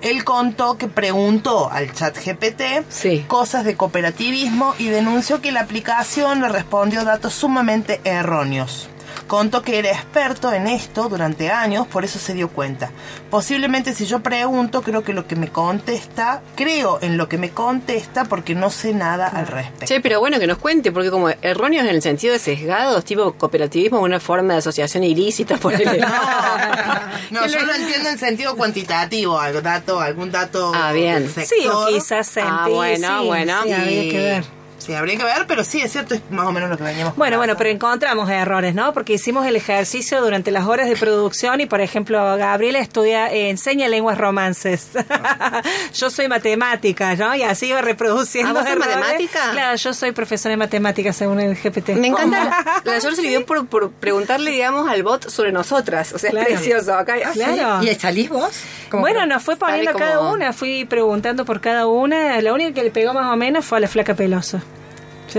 [0.00, 3.24] él contó que preguntó al chat GPT Sí.
[3.26, 8.88] cosas de cooperativismo y denunció que la aplicación le respondió datos sumamente erróneos.
[9.26, 12.90] Contó que era experto en esto durante años, por eso se dio cuenta.
[13.30, 17.50] Posiblemente si yo pregunto, creo que lo que me contesta, creo en lo que me
[17.50, 19.86] contesta porque no sé nada al respecto.
[19.86, 23.32] Che, pero bueno que nos cuente, porque como erróneos en el sentido de sesgados, tipo
[23.34, 25.84] cooperativismo, una forma de asociación ilícita, por el
[27.30, 31.28] No, yo lo entiendo en sentido cuantitativo, algo dato, algún dato Ah, bien.
[31.28, 31.44] sector.
[31.58, 32.48] Sí, o quizás sentí.
[32.50, 33.62] Ah, bueno, sí, bueno.
[33.64, 34.44] Sí, habría que ver.
[34.86, 37.16] Sí, habría que ver, pero sí, es cierto, es más o menos lo que veníamos
[37.16, 38.92] Bueno, bueno, pero encontramos errores, ¿no?
[38.92, 43.50] Porque hicimos el ejercicio durante las horas de producción y, por ejemplo, Gabriela estudia, eh,
[43.50, 44.90] enseña lenguas romances.
[45.94, 47.34] yo soy matemática, ¿no?
[47.34, 48.60] Y así iba reproduciendo.
[48.60, 49.50] ¿Ah, vos matemática?
[49.50, 51.90] Claro, yo soy profesora de matemáticas según el GPT.
[51.96, 52.82] Me encanta.
[52.84, 56.12] La George le dio por, por preguntarle, digamos, al bot sobre nosotras.
[56.12, 56.48] O sea, Claro.
[56.48, 56.94] es precioso.
[56.94, 57.30] Acá, ah.
[57.32, 57.82] Claro.
[57.82, 58.52] ¿Y salís vos?
[58.90, 62.40] Como Bueno, nos fue poniendo cada como- una, fui preguntando por cada una.
[62.40, 64.62] La única que le pegó más o menos fue a la flaca pelosa.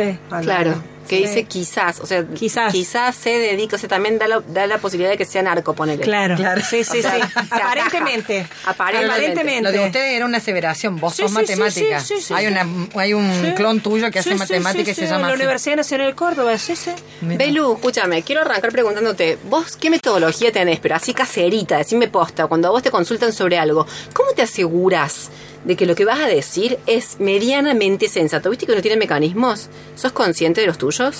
[0.03, 0.17] Sí.
[0.41, 0.75] Claro.
[1.07, 1.23] Que Sí.
[1.23, 2.73] dice quizás, o sea, Quizás.
[2.73, 5.73] quizás se dedica, o sea, también da la, da la posibilidad de que sea narco,
[5.73, 6.03] ponele.
[6.03, 6.61] Claro, Claro.
[6.69, 7.21] sí, sí, O sea, sí.
[7.49, 8.45] Aparentemente.
[8.65, 9.61] Aparentemente.
[9.61, 11.99] Lo de ustedes era una aseveración, vos Sí, sos sí, matemática.
[12.01, 13.53] sí, sí, sí, hay, una, hay un Sí.
[13.55, 15.35] clon tuyo que hace matemática sí, y se sí, llama la así.
[15.35, 16.91] Universidad Nacional de Córdoba, sí, sí.
[17.21, 17.37] Mira.
[17.37, 20.79] Belu, escúchame, quiero arrancar preguntándote, ¿vos qué metodología tenés?
[20.81, 25.29] Pero así caserita, decime posta, cuando a vos te consultan sobre algo, ¿cómo te aseguras
[25.63, 28.49] de que lo que vas a decir es medianamente sensato?
[28.49, 29.69] ¿Viste que no tiene mecanismos?
[29.95, 31.17] ¿Sos consciente de los tuyos?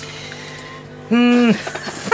[1.10, 1.50] Mm,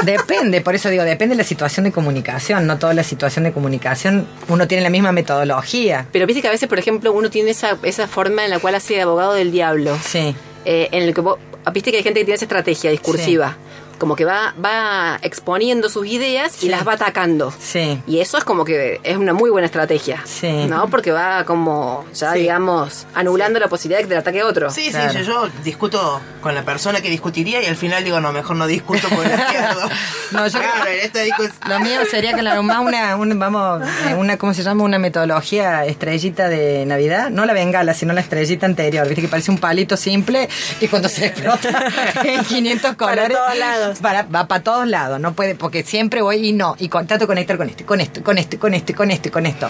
[0.05, 2.67] depende, por eso digo, depende de la situación de comunicación.
[2.67, 6.07] No toda la situación de comunicación uno tiene la misma metodología.
[6.13, 8.75] Pero viste que a veces, por ejemplo, uno tiene esa, esa forma en la cual
[8.77, 9.97] hace de abogado del diablo.
[10.05, 10.35] Sí.
[10.65, 11.39] eh, en el que vos,
[11.73, 13.57] viste que hay gente que tiene esa estrategia discursiva.
[13.99, 16.67] Como que va, va exponiendo sus ideas Sí.
[16.67, 17.53] y las va atacando.
[17.59, 18.01] Sí.
[18.07, 20.23] Y eso es como que es una muy buena estrategia.
[20.25, 20.67] Sí.
[20.69, 20.89] ¿No?
[20.89, 22.41] Porque va como, ya Sí.
[22.41, 24.71] digamos, anulando la posibilidad de que te ataque otro.
[24.71, 25.13] Sí, Claro.
[25.13, 28.57] sí, yo, yo discuto con la persona que discutiría y al final digo, no, mejor
[28.57, 29.89] no discuto con el izquierdo.
[30.31, 33.83] No, yo claro, creo- en esta Lo mío sería que la más una, un- vamos,
[34.09, 34.83] eh, una, ¿cómo se llama?
[34.83, 37.31] Una metodología estrellita de Navidad.
[37.31, 39.07] No la bengala, sino la estrellita anterior.
[39.07, 40.49] Viste que parece un palito simple
[40.81, 41.87] y cuando se explota
[42.25, 43.37] en 500 Para colores.
[43.39, 43.84] todos lados.
[44.01, 45.21] Para- va para todos lados.
[45.21, 46.77] No puede, porque siempre voy y no.
[46.79, 49.31] Y con- trato de conectar con esto, con esto, con esto, con esto, con esto,
[49.31, 49.69] con esto.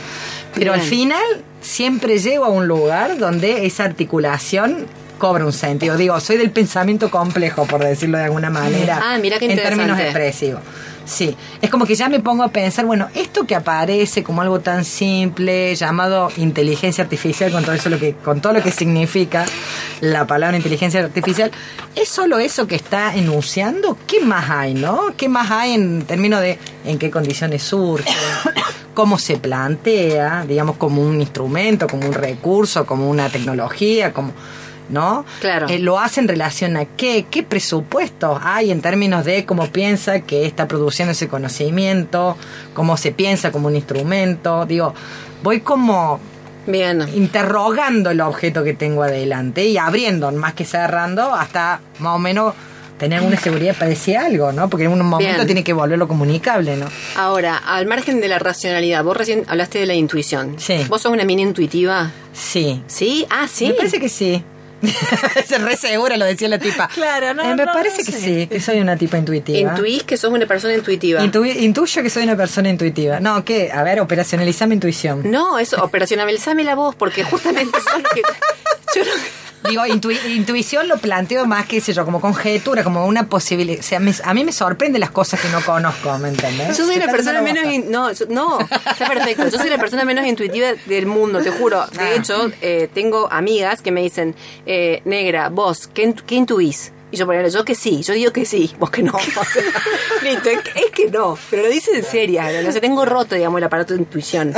[0.54, 1.22] Pero al final
[1.60, 4.86] siempre llego a un lugar donde esa articulación
[5.18, 5.96] cobra un sentido.
[5.96, 9.00] Digo, soy del pensamiento complejo, por decirlo de alguna manera.
[9.02, 10.60] Ah, mira qué En términos expresivos.
[11.06, 14.60] Sí, es como que ya me pongo a pensar, bueno, esto que aparece como algo
[14.60, 19.44] tan simple, llamado inteligencia artificial, con todo eso lo que, con todo lo que significa
[20.00, 21.50] la palabra inteligencia artificial,
[21.94, 23.98] ¿es solo eso que está enunciando?
[24.06, 25.14] ¿Qué más hay, no?
[25.14, 28.08] ¿Qué más hay en términos de en qué condiciones surge?
[28.94, 34.32] cómo se plantea, digamos, como un instrumento, como un recurso, como una tecnología, como
[34.88, 35.24] ¿no?
[35.40, 35.68] Claro.
[35.68, 40.20] Eh, lo hace en relación a qué, qué presupuestos hay en términos de cómo piensa
[40.20, 42.36] que está produciendo ese conocimiento,
[42.74, 44.66] cómo se piensa como un instrumento.
[44.66, 44.94] Digo,
[45.42, 46.20] voy como
[46.66, 47.06] Bien.
[47.14, 52.54] interrogando el objeto que tengo adelante y abriendo, más que cerrando, hasta más o menos
[52.98, 54.70] tener una seguridad para decir algo, ¿no?
[54.70, 55.46] Porque en un momento Bien.
[55.46, 56.86] tiene que volverlo comunicable, ¿no?
[57.16, 60.54] Ahora, al margen de la racionalidad, vos recién hablaste de la intuición.
[60.58, 60.86] Sí.
[60.88, 62.12] ¿Vos sos una mina intuitiva?
[62.32, 62.82] Sí.
[62.86, 63.26] ¿Sí?
[63.30, 63.66] Ah, sí.
[63.66, 64.42] Me parece que sí.
[65.46, 66.88] Se re segura lo decía la tipa.
[66.88, 68.20] Claro, no, Eh, me no, parece no que sé.
[68.20, 69.58] sí, que soy una tipa intuitiva.
[69.72, 71.20] Intuís que sos una persona intuitiva.
[71.22, 73.20] Intu- intuyo que soy una persona intuitiva.
[73.20, 73.70] No, ¿qué?
[73.72, 75.30] A ver, operacionalizame intuición.
[75.30, 78.22] no, eso, operacionalizame la voz, porque justamente lo que.
[78.94, 79.10] Yo lo-
[79.68, 83.80] Digo, intui- intuición lo planteo más, qué sé yo, como conjetura, como una posibilidad.
[83.80, 86.76] O sea, me- a mí me sorprende las cosas que no conozco, ¿me entendés?
[86.76, 87.64] Yo soy la persona menos.
[87.72, 89.48] in- no, yo- no, está perfecto.
[89.48, 91.86] Yo soy la persona menos intuitiva del mundo, te juro.
[91.86, 92.14] De Ah.
[92.14, 94.34] hecho, eh, tengo amigas que me dicen,
[94.66, 96.92] eh, Negra, vos, ¿qué, intu- qué intuís?
[97.14, 99.12] Y yo ponele, yo que sí, yo digo que sí, vos que no.
[100.24, 102.42] Listo, es que- no, pero lo dice en serio.
[102.64, 104.52] No sé, tengo roto, digamos, el aparato de intuición.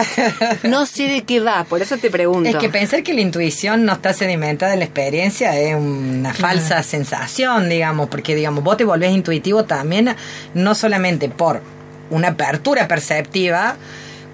[0.63, 2.49] No sé de qué va, por eso te pregunto.
[2.49, 6.83] Es que pensar que la intuición no está sedimentada en la experiencia es una falsa
[6.83, 10.17] sensación, digamos, porque, digamos, vos te volvés intuitivo también,
[10.55, 11.61] no solamente por
[12.09, 13.77] una apertura perceptiva,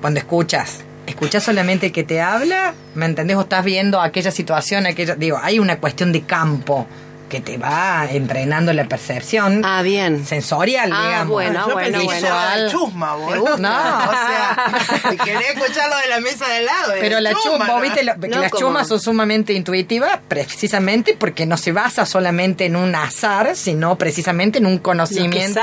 [0.01, 0.85] cuando escuchas.
[1.09, 3.37] Escuchas solamente el que te habla, ¿me entendés?
[3.37, 5.17] O estás viendo aquella situación, aquella.
[5.17, 6.87] Digo, hay una cuestión de campo
[7.33, 10.27] que te va entrenando la percepción Ah, bien.
[10.27, 11.29] sensorial, Ah, digamos.
[11.29, 12.29] bueno, Yo bueno, pensé bueno.
[12.29, 13.33] la chusma, vos.
[13.33, 13.57] ¿Te gusta?
[13.57, 16.93] No, o sea, quería escuchar lo de la mesa de al lado.
[17.01, 17.39] Pero la ¿no?
[17.67, 21.73] vos viste lo- que No, las como- chumas son sumamente intuitivas precisamente porque no se
[21.73, 25.61] basa solamente en un azar, sino precisamente en un conocimiento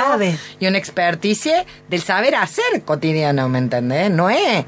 [0.60, 4.10] y una experticia del saber hacer cotidiano, ¿me entendés?
[4.10, 4.66] No es,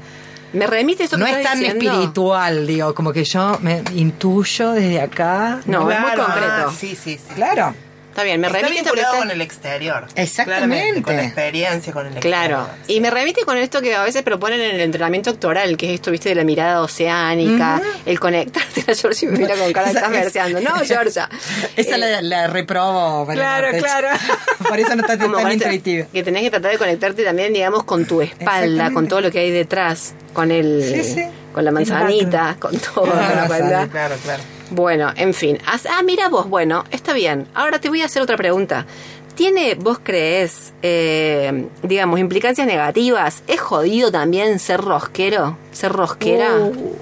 [0.52, 1.90] Me remite eso que no es tan diciendo?
[1.90, 5.60] espiritual, digo, como que yo me intuyo desde acá.
[5.66, 6.66] No, es muy concreto.
[6.68, 7.34] ah, sí, sí, sí.
[7.34, 7.74] Claro.
[8.12, 10.06] Está bien, me Está remite vinculado con el exterior.
[10.16, 11.00] Exactamente.
[11.00, 12.84] Con la experiencia, con el Claro, exterior.
[12.88, 15.94] y me remite con esto que a veces proponen en el entrenamiento actoral, que es
[15.94, 18.84] esto, viste, de la mirada oceánica, el conectarte.
[18.86, 20.60] La Georgia me mira con cara de estás verseando.
[20.60, 21.28] No, Georgia.
[21.74, 23.26] Esa Eh, la, la reprobo.
[23.28, 24.08] Claro, claro.
[24.68, 26.06] Por eso no está tan con intuitiva.
[26.12, 29.38] Que tenés que tratar de conectarte también, digamos, con tu espalda, con todo lo que
[29.38, 31.24] hay detrás, con el, Sí, sí.
[31.54, 33.10] con la manzanita, con todo.
[33.14, 33.68] Ah, ¿te das cuenta?
[33.70, 33.88] sale.
[33.90, 34.42] Claro, claro.
[34.72, 35.58] Bueno, en fin.
[35.66, 37.46] Ah, mira vos, bueno, está bien.
[37.54, 38.86] Ahora te voy a hacer otra pregunta.
[39.34, 43.42] ¿Tiene, vos crees, eh, digamos, implicancias negativas?
[43.48, 45.58] ¿Es jodido también ser rosquero?
[45.72, 46.54] ¿Ser rosquera?
[46.54, 46.96] Uh.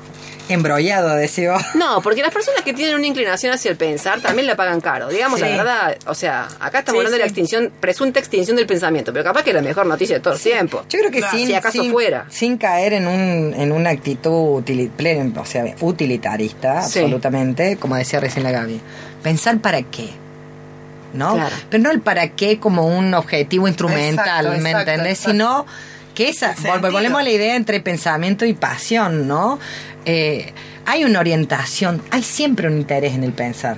[0.53, 1.63] Embrollado, decía vos.
[1.75, 5.09] No, porque las personas que tienen una inclinación hacia el pensar también la pagan caro.
[5.09, 5.47] Digamos Sí.
[5.47, 9.13] la verdad, o sea, acá estamos Sí, hablando de la extinción, presunta extinción del pensamiento,
[9.13, 10.85] pero capaz que es la mejor noticia de todo el tiempo.
[10.89, 12.27] Yo creo que Claro, sin, si acaso sin, fuera.
[12.31, 16.99] sin caer en un en una actitud utili- plen- o sea, utilitarista, Sí.
[17.01, 18.81] absolutamente, como decía recién la Gaby.
[19.23, 20.09] Pensar para qué.
[21.13, 21.35] ¿No?
[21.35, 21.57] Claro.
[21.69, 25.19] Pero no el para qué como un objetivo instrumental, Exacto, ¿me exacto, entendés?
[25.19, 25.31] exacto.
[25.33, 25.67] Sino
[26.15, 29.59] que esa, volvemos a la idea entre pensamiento y pasión, ¿no?
[30.05, 30.53] Eh,
[30.87, 33.77] hay una orientación, hay siempre un interés en el pensar.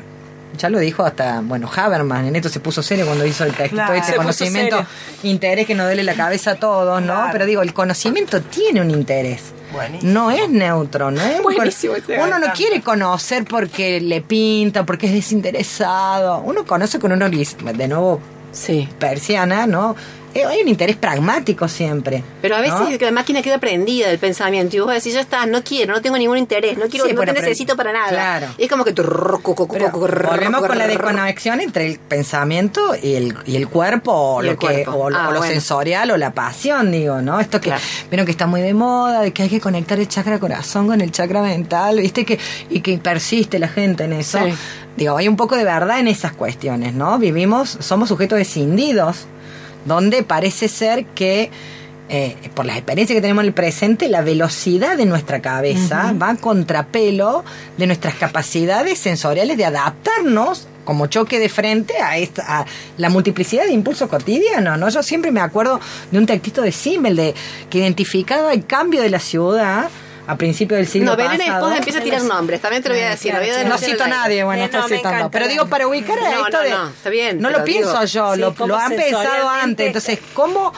[0.58, 3.74] Ya lo dijo hasta, bueno, Habermas, en esto se puso serio cuando hizo el texto
[3.76, 3.94] Claro.
[3.94, 4.84] este conocimiento,
[5.22, 7.14] interés que nos duele la cabeza a todos, ¿no?
[7.14, 7.28] Claro.
[7.32, 9.40] Pero digo, el conocimiento tiene un interés.
[9.72, 10.12] Buenísimo.
[10.12, 15.06] No es neutro, no es un Buenísimo Uno no quiere conocer porque le pinta, porque
[15.06, 16.40] es desinteresado.
[16.40, 18.20] Uno conoce con lis- de nuevo,
[18.52, 18.86] Sí.
[18.98, 19.96] persiana, ¿no?
[20.34, 22.22] Eh, hay un interés pragmático siempre.
[22.40, 22.88] Pero a veces ¿no?
[22.88, 25.92] es que la máquina queda prendida del pensamiento y vos decís, ya está, no quiero,
[25.94, 28.08] no tengo ningún interés, no quiero, Sí, no te necesito para nada.
[28.08, 28.46] claro.
[28.56, 28.92] Y es como que...
[28.92, 34.52] Volvemos con la desconexión entre el pensamiento y el, y el cuerpo o Y lo
[34.52, 34.92] el que cuerpo.
[34.92, 37.82] o, lo- Ah, o lo sensorial o la pasión digo no esto que Claro.
[38.10, 41.00] vieron que está muy de moda de que hay que conectar el chakra corazón con
[41.00, 42.38] el chakra mental viste que
[42.70, 44.54] y que persiste la gente en eso Sí.
[44.96, 49.26] digo hay un poco de verdad en esas cuestiones no vivimos somos sujetos escindidos
[49.84, 51.50] donde parece ser que
[52.08, 56.30] eh, por las experiencias que tenemos en el presente, la velocidad de nuestra cabeza va
[56.30, 57.42] a contrapelo
[57.78, 62.66] de nuestras capacidades sensoriales de adaptarnos como choque de frente a, esta, a
[62.98, 64.88] la multiplicidad de impulsos cotidianos, ¿no?
[64.90, 65.80] Yo siempre me acuerdo
[66.10, 67.34] de un textito de Simmel de,
[67.70, 69.88] que identificaba el cambio de la ciudad
[70.26, 71.54] a principios del siglo No, Belén pasado.
[71.66, 73.32] después empieza a tirar nombres, también te lo voy a decir.
[73.32, 75.08] lo voy a No cito a nadie, bueno, está no, citando.
[75.08, 75.30] encanta.
[75.30, 76.70] Pero digo, para ubicar a No, esto no, de.
[76.70, 79.86] no, está bien, No lo pienso digo, yo, sí, lo, han pensado antes.
[79.86, 80.72] Entonces, ¿cómo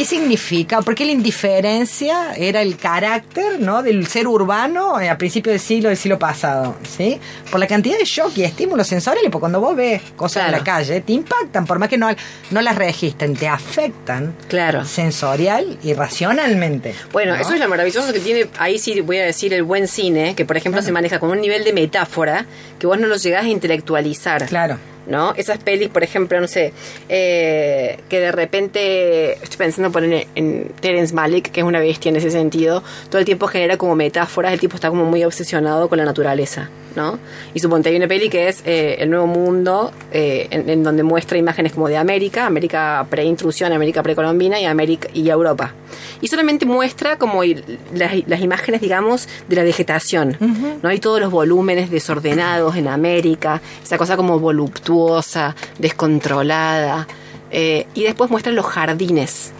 [0.00, 0.80] ¿qué significa?
[0.80, 3.82] Porque la indiferencia era el carácter, ¿no?
[3.82, 7.20] Del ser urbano eh, a principios del siglo, del siglo pasado, ¿sí?
[7.50, 10.64] Por la cantidad de shock y estímulos sensoriales, porque cuando vos ves cosas en la
[10.64, 12.08] calle, te impactan, por más que no,
[12.50, 14.34] no las registren, te afectan.
[14.48, 14.86] Claro.
[14.86, 16.94] Sensorial y racionalmente.
[17.12, 20.34] Bueno, eso es lo maravilloso que tiene, ahí sí voy a decir, el buen cine,
[20.34, 22.46] que por ejemplo se maneja con un nivel de metáfora
[22.78, 24.46] que vos no lo llegás a intelectualizar.
[24.46, 24.78] Claro.
[25.06, 25.34] ¿No?
[25.36, 26.72] Esas pelis, por ejemplo, no sé,
[27.08, 32.16] eh, que de repente, estoy pensando poner en Terence Malick, que es una bestia en
[32.16, 35.98] ese sentido, todo el tiempo genera como metáforas, el tipo está como muy obsesionado con
[35.98, 37.18] la naturaleza, ¿no?
[37.54, 41.38] Y suponte hay una peli que es eh, El Nuevo Mundo, eh, en, donde muestra
[41.38, 45.74] imágenes como de América, América pre-intrusión, América precolombina y América y Europa.
[46.20, 47.42] Y solamente muestra como
[47.94, 50.36] las, imágenes, digamos, de la vegetación,
[50.82, 50.88] ¿no?
[50.88, 54.89] Hay todos los volúmenes desordenados en América, esa cosa como voluptuosa
[55.78, 57.06] descontrolada.
[57.50, 59.52] Eh, y después muestran los jardines,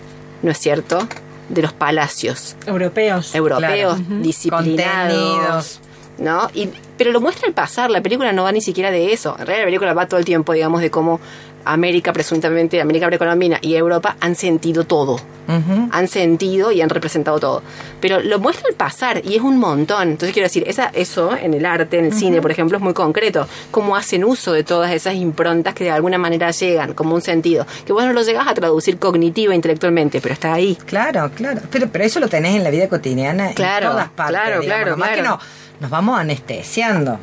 [0.43, 1.07] ¿no es cierto?
[1.49, 2.57] De los palacios.
[2.67, 3.35] Europeos.
[3.35, 5.81] Europeos, disciplinados.
[6.21, 6.49] ¿No?
[6.55, 9.37] Y, pero lo muestra al pasar, la película no va ni siquiera de eso.
[9.39, 11.21] En realidad la película va todo el tiempo, digamos, de cómo
[11.65, 15.19] América, presuntamente América precolombina y Europa han sentido todo.
[15.91, 17.63] Han sentido y han representado todo.
[18.01, 20.11] Pero lo muestra al pasar y es un montón.
[20.11, 22.95] Entonces quiero decir, esa, eso en el arte, en el cine, por ejemplo, es muy
[22.95, 23.49] concreto.
[23.73, 27.67] Cómo hacen uso de todas esas improntas que de alguna manera llegan como un sentido.
[27.85, 30.79] Que vos no lo llegas a traducir cognitiva, intelectualmente, pero está ahí.
[30.87, 31.63] Claro, claro.
[31.69, 34.41] Pero, pero eso lo tenés en la vida cotidiana claro, en todas partes.
[34.41, 35.17] Claro, claro, claro.
[35.17, 35.41] que no,
[35.81, 37.19] nos vamos anestesiando.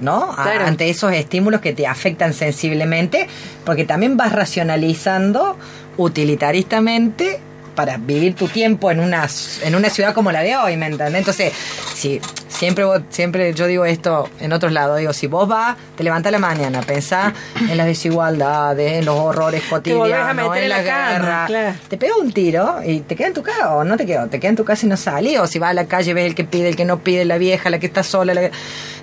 [0.00, 0.32] ¿no?
[0.36, 3.28] Ante esos estímulos que te afectan sensiblemente,
[3.64, 5.56] porque también vas racionalizando
[5.96, 7.38] utilitaristamente
[7.76, 9.28] para vivir tu tiempo en una,
[9.62, 11.18] en una ciudad como la de hoy, ¿me entiendes?
[11.20, 11.52] Entonces,
[11.94, 12.20] si
[12.62, 16.38] siempre siempre yo digo esto en otros lados, digo, si vos vas, te levantas la
[16.38, 17.32] mañana, pensás
[17.68, 23.00] en las desigualdades, en los horrores cotidianos, en la, guerra, te pega un tiro y
[23.00, 24.88] te queda en tu casa, o no te queda, te queda en tu casa y
[24.88, 27.00] no salís, o si vas a la calle ves el que pide, el que no
[27.00, 28.32] pide, la vieja, la que está sola,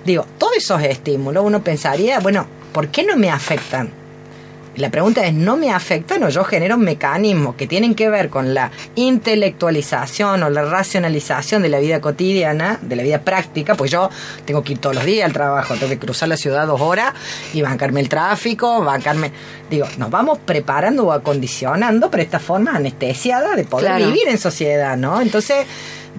[0.06, 3.99] digo, todos esos estímulos uno pensaría, bueno, ¿por qué no me afectan?
[4.80, 8.54] La pregunta es, ¿no me afectan o yo genero mecanismos que tienen que ver con
[8.54, 13.74] la intelectualización o la racionalización de la vida cotidiana, de la vida práctica?
[13.74, 14.08] Pues yo
[14.46, 17.12] tengo que ir todos los días al trabajo, tengo que cruzar la ciudad dos horas
[17.52, 19.32] y bancarme el tráfico, bancarme...
[19.68, 24.96] Digo, nos vamos preparando o acondicionando para esta forma anestesiada de poder vivir en sociedad,
[24.96, 25.20] ¿no?
[25.20, 25.66] Entonces,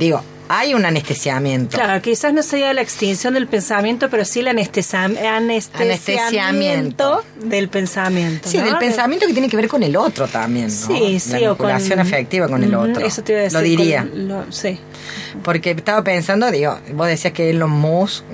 [0.01, 1.77] digo, hay un anestesiamiento.
[1.77, 8.49] Claro, quizás no sea la extinción del pensamiento, pero sí el anestesiamiento, del pensamiento.
[8.49, 10.71] Sí, del pensamiento que tiene que ver con el otro también, ¿no?
[10.71, 11.31] Sí, sí.
[11.31, 13.05] La vinculación afectiva con el otro.
[13.05, 13.59] Eso te iba a decir.
[13.59, 14.05] Lo diría.
[14.49, 14.77] sí.
[15.43, 18.25] Porque estaba pensando, digo, vos decías que Elon Musk,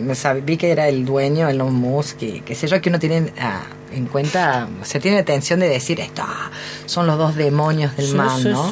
[0.43, 3.61] vi que era el dueño, Elon Musk, que, que sé yo, que uno tiene ah,
[3.93, 6.49] en cuenta, se tiene atención de decir esto, ah,
[6.87, 8.71] son los dos demonios del mal, ¿no?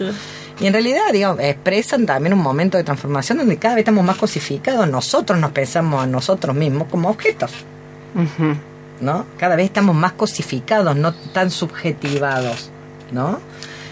[0.60, 4.18] Y en realidad, digo, expresan también un momento de transformación donde cada vez estamos más
[4.18, 4.88] cosificados.
[4.88, 7.52] Nosotros nos pensamos a nosotros mismos como objetos.
[9.02, 9.26] ¿No?
[9.38, 12.70] Cada vez estamos más cosificados, no tan subjetivados.
[13.12, 13.40] ¿No?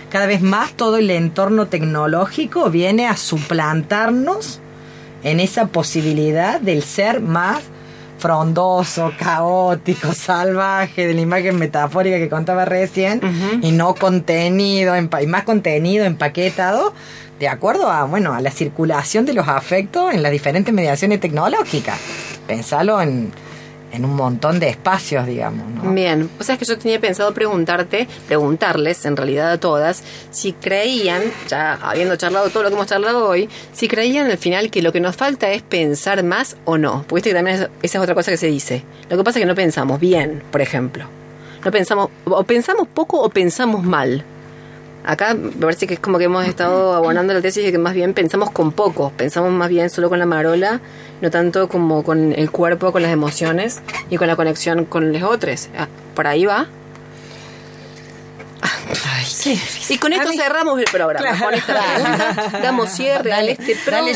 [0.10, 4.60] Cada vez más todo el entorno tecnológico viene a suplantarnos
[5.24, 7.64] en esa posibilidad del ser más
[8.24, 13.20] frondoso, caótico, salvaje, de la imagen metafórica que contaba recién,
[13.62, 16.94] y no contenido, y más contenido, empaquetado,
[17.38, 22.00] de acuerdo a, bueno, a la circulación de los afectos en las diferentes mediaciones tecnológicas.
[22.48, 23.34] Pensalo en,
[23.94, 25.66] en un montón de espacios, digamos.
[25.70, 25.94] ¿no?
[25.94, 30.54] Bien, o sea, es que yo tenía pensado preguntarte, preguntarles en realidad a todas, si
[30.54, 34.82] creían, ya habiendo charlado todo lo que hemos charlado hoy, si creían al final que
[34.82, 37.06] lo que nos falta es pensar más o no.
[37.08, 38.84] Porque que también esa es otra cosa que se dice.
[39.10, 41.06] Lo que pasa es que no pensamos bien, por ejemplo.
[41.64, 44.26] No pensamos, o pensamos poco o pensamos mal.
[45.06, 47.94] Acá me parece que es como que hemos estado abonando la tesis de que más
[47.94, 50.80] bien pensamos con poco, pensamos más bien solo con la marola,
[51.22, 55.24] no tanto como con el cuerpo, con las emociones y con la conexión con los
[55.24, 55.70] otros.
[55.78, 56.68] Ah, por ahí va.
[59.26, 59.60] Sí.
[59.90, 61.38] Y con esto cerramos el programa.
[62.62, 64.12] damos cierre a este programa.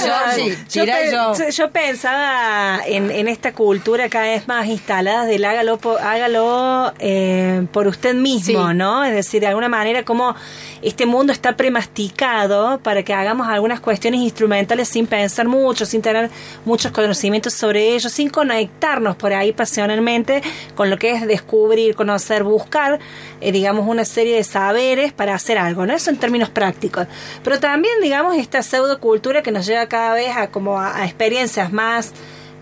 [0.70, 7.66] yo, yo, pensaba en, en, esta cultura cada vez más instalada del hágalo, hágalo eh,
[7.72, 9.04] por usted mismo, ¿no?
[9.04, 10.36] Es decir, de alguna manera como
[10.82, 16.30] este mundo está premasticado para que hagamos algunas cuestiones instrumentales sin pensar mucho, sin tener
[16.66, 20.42] muchos conocimientos sobre ellos, sin conectarnos por ahí pasionalmente
[20.76, 23.00] con lo que es descubrir, conocer, buscar,
[23.42, 25.94] eh, digamos, una serie de saberes para hacer algo, ¿no?
[25.94, 27.08] Eso en términos prácticos.
[27.44, 32.12] Pero también, digamos, esta pseudocultura que nos lleva cada vez a como a, experiencias más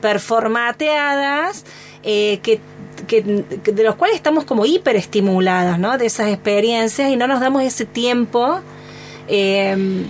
[0.01, 1.63] performateadas,
[2.03, 2.59] eh, que
[3.07, 5.97] que, de los cuales estamos como hiperestimulados, ¿no?
[5.97, 8.61] De esas experiencias y no nos damos ese tiempo
[9.27, 10.05] eh,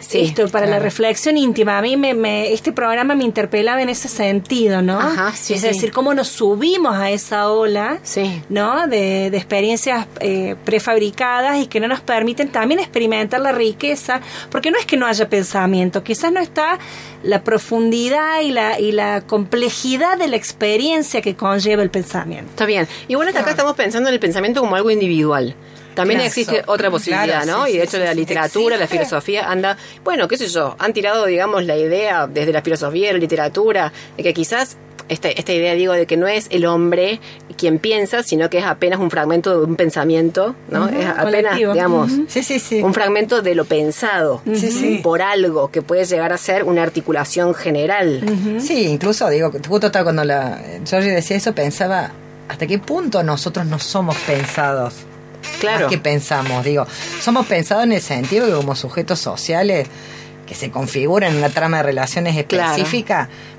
[0.00, 1.78] Sí, esto para la reflexión íntima.
[1.78, 4.98] A mí me, me- este programa me interpelaba en ese sentido, ¿no?
[4.98, 5.66] Ajá, sí, es sí.
[5.66, 8.42] decir, cómo nos subimos a esa ola, Sí.
[8.48, 8.86] ¿no?
[8.86, 14.20] De, de experiencias eh, prefabricadas y que no nos permiten también experimentar la riqueza,
[14.50, 16.78] porque no es que no haya pensamiento, quizás no está
[17.22, 22.50] la profundidad y la, y la complejidad de la experiencia que conlleva el pensamiento.
[22.50, 22.86] Está bien.
[23.08, 25.54] Igual hasta acá estamos pensando en el pensamiento como algo individual.
[26.02, 27.66] También existe otra posibilidad, Claro, ¿no?
[27.66, 30.92] sí, y de hecho sí, la literatura, la filosofía anda, bueno, qué sé yo, han
[30.92, 34.76] tirado, digamos, la idea desde la filosofía, la literatura, de que quizás
[35.08, 37.18] esta, esta idea, digo, de que no es el hombre
[37.56, 40.86] quien piensa, sino que es apenas un fragmento de un pensamiento, ¿no?
[40.88, 41.72] es apenas, colectivo.
[41.72, 42.12] digamos.
[42.28, 42.82] Sí, sí, sí.
[42.82, 45.00] un fragmento de lo pensado Sí, sí.
[45.02, 48.20] por algo que puede llegar a ser una articulación general.
[48.60, 52.10] Sí, incluso, digo, justo estaba cuando la Georgie decía eso, pensaba
[52.48, 54.94] hasta qué punto nosotros no somos pensados.
[55.60, 55.86] Claro.
[55.86, 56.86] Más que pensamos, digo,
[57.20, 59.88] somos pensados en el sentido que como sujetos sociales
[60.46, 63.18] que se configuran en una trama de relaciones Claro.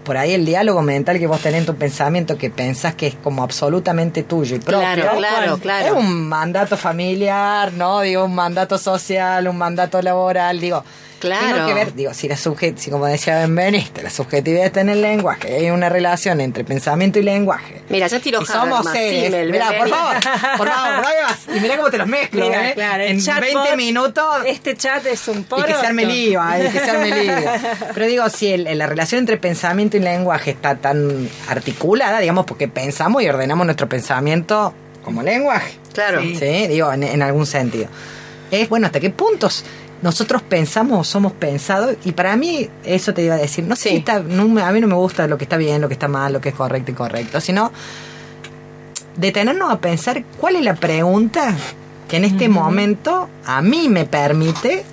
[0.10, 3.14] Por ahí el diálogo mental que vos tenés en tu pensamiento que pensás que es
[3.16, 4.80] como absolutamente tuyo y propio.
[4.80, 5.96] Claro, claro, es claro.
[5.98, 8.02] un mandato familiar, ¿no?
[8.02, 10.84] Digo, un mandato social, un mandato laboral, digo.
[11.20, 11.54] Claro.
[11.54, 14.88] Tengo que ver, digo, si la subjet si como decía Benveniste, la subjetividad está en
[14.88, 17.82] el lenguaje, hay una relación entre pensamiento y lenguaje.
[17.90, 19.52] Mira, ya tiró Y somos seres.
[19.52, 20.16] Mirá, por favor,
[20.58, 21.40] por favor, vas.
[21.54, 22.74] Y mirá cómo te los mezclo, Mira, ¿eh?
[22.74, 24.26] claro, en chatbot, 20 minutos.
[24.46, 25.66] Este chat es un Y poro.
[25.66, 27.34] que se arme lío, ay, que se arme lío.
[27.94, 32.68] Pero digo, si el- la relación entre pensamiento y lenguaje está tan articulada, digamos, porque
[32.68, 34.74] pensamos y ordenamos nuestro pensamiento
[35.04, 35.78] como lenguaje.
[35.94, 36.22] Claro.
[36.22, 37.88] Sí, digo, en, en algún sentido.
[38.52, 39.64] Es bueno, ¿hasta qué puntos
[40.02, 41.96] nosotros pensamos o somos pensados?
[42.06, 43.90] Y para mí, eso te iba a decir, no sé Sí.
[43.90, 46.08] si está, no a mí no me gusta lo que está bien, lo que está
[46.08, 47.72] mal, lo que es correcto y correcto, sino
[49.18, 51.54] detenernos a pensar cuál es la pregunta
[52.08, 54.84] que en este momento a mí me permite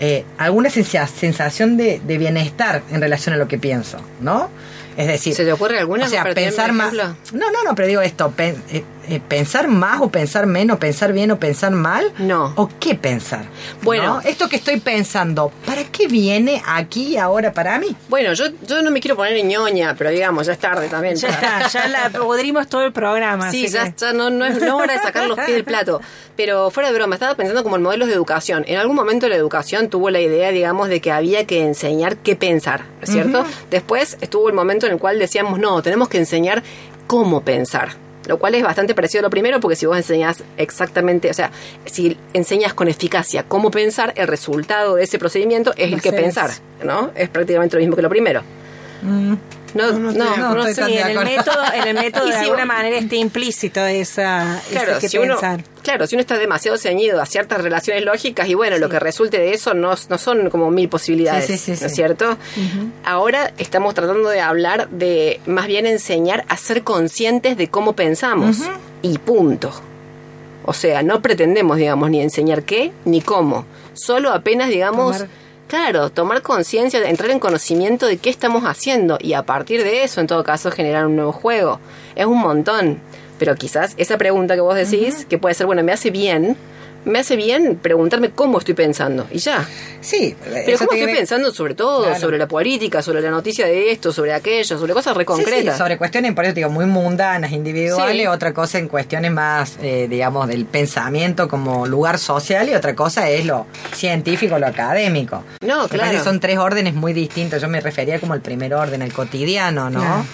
[0.00, 4.50] eh, alguna sensa- sensación de, de bienestar en relación a lo que pienso, ¿no?
[4.96, 6.92] Es decir, ¿Se te ocurre alguna o sea, pensar más.
[6.94, 11.12] No, no, no, pero digo esto, pen- eh, eh, pensar más o pensar menos, pensar
[11.12, 12.12] bien o pensar mal.
[12.18, 12.52] No.
[12.56, 13.44] ¿O qué pensar?
[13.82, 14.16] Bueno.
[14.16, 14.20] ¿No?
[14.20, 17.94] Esto que estoy pensando, ¿para qué viene aquí ahora para mí?
[18.08, 21.16] Bueno, yo, yo no me quiero poner en ñoña, pero digamos, ya es tarde también.
[21.16, 23.50] Ya está, ya la pudrimos todo el programa.
[23.50, 26.00] Sí, ya, que- ya no, no es no hora de sacar los pies del plato.
[26.36, 28.64] Pero fuera de broma, estaba pensando como en modelos de educación.
[28.66, 32.36] En algún momento la educación tuvo la idea, digamos, de que había que enseñar qué
[32.36, 33.44] pensar, ¿no es ¿cierto?
[33.70, 36.62] Después estuvo el momento en el cual decíamos, no, tenemos que enseñar
[37.06, 37.94] cómo pensar.
[38.26, 41.50] Lo cual es bastante parecido a lo primero, porque si vos enseñás exactamente, o sea,
[41.84, 46.50] si enseñas con eficacia cómo pensar, el resultado de ese procedimiento es el que pensar,
[46.84, 47.12] ¿no?
[47.14, 48.42] Es prácticamente lo mismo que lo primero.
[49.02, 52.96] No, no, no, no Sí, en el método, en el método de si alguna manera
[52.96, 55.62] está implícito esa, Claro, ese que si uno, pensar.
[55.82, 59.38] claro, si uno está demasiado ceñido a ciertas relaciones lógicas y bueno, lo que resulte
[59.38, 62.38] de eso no, no son como mil posibilidades, Sí, ¿no es cierto?
[63.04, 68.58] Ahora estamos tratando de hablar de más bien enseñar a ser conscientes de cómo pensamos
[69.02, 69.72] y punto.
[70.64, 73.66] O sea, no pretendemos, digamos, ni enseñar qué ni cómo.
[73.94, 75.28] Solo apenas, digamos, Tomar-
[75.68, 80.20] claro, tomar conciencia, entrar en conocimiento de qué estamos haciendo y a partir de eso,
[80.20, 81.80] en todo caso, generar un nuevo juego.
[82.14, 83.00] Es un montón.
[83.38, 86.56] Pero quizás esa pregunta que vos decís, que puede ser, bueno, me hace bien,
[87.06, 89.66] me hace bien preguntarme cómo estoy pensando y ya.
[90.00, 92.20] Sí, Pero cómo estoy que pensando sobre todo, Claro.
[92.20, 95.74] sobre la política, sobre la noticia de esto, sobre aquello, sobre cosas reconcretas.
[95.74, 98.26] sí, sobre cuestiones, por eso digo, muy mundanas, individuales, Sí.
[98.26, 103.28] otra cosa en cuestiones más, eh, digamos, del pensamiento como lugar social y otra cosa
[103.30, 105.42] es lo científico, lo académico.
[105.62, 106.22] No, Me claro.
[106.22, 107.62] son tres órdenes muy distintos.
[107.62, 110.00] Yo me refería como al primer orden, el cotidiano, ¿no?
[110.00, 110.24] Claro.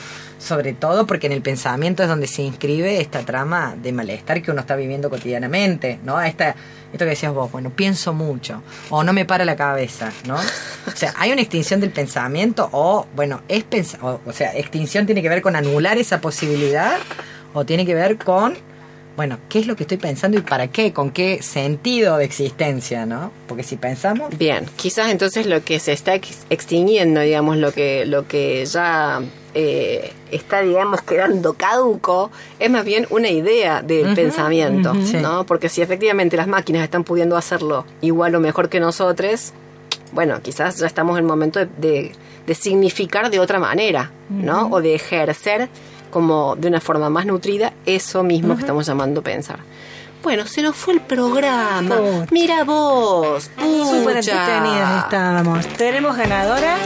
[0.43, 4.51] Sobre todo porque en el pensamiento es donde se inscribe esta trama de malestar que
[4.51, 6.21] uno está viviendo cotidianamente, ¿no?
[6.21, 6.57] Esta,
[6.93, 10.35] esto que decías vos, bueno, pienso mucho, o no me para la cabeza, ¿no?
[10.35, 13.65] O sea, hay una extinción del pensamiento, o, bueno, es
[14.03, 16.97] o, o sea, extinción tiene que ver con anular esa posibilidad,
[17.55, 18.55] o tiene que ver con,
[19.17, 20.93] bueno, ¿qué es lo que estoy pensando y para qué?
[20.93, 23.31] ¿Con qué sentido de existencia, ¿no?
[23.47, 28.07] Porque si pensamos, Bien, quizás entonces lo que se está ex- extinguiendo, digamos, lo que,
[28.07, 29.21] lo que ya
[29.55, 34.95] eh, está, digamos, quedando caduco, es más bien una idea del pensamiento.
[35.21, 35.45] ¿no?
[35.45, 39.53] Porque si efectivamente las máquinas están pudiendo hacerlo igual o mejor que nosotros,
[40.13, 42.13] bueno, quizás ya estamos en el momento de, de-
[42.47, 44.67] de significar de otra manera, ¿no?
[44.73, 45.69] O de ejercer
[46.11, 49.61] como de una forma más nutrida eso mismo que estamos llamando pensar.
[50.25, 51.97] Bueno, se nos fue el programa.
[51.97, 52.27] Pucha.
[52.33, 53.49] Mira vos.
[53.57, 55.67] Súper entretenidas estábamos.
[55.77, 56.77] ¿Tenemos ganadora?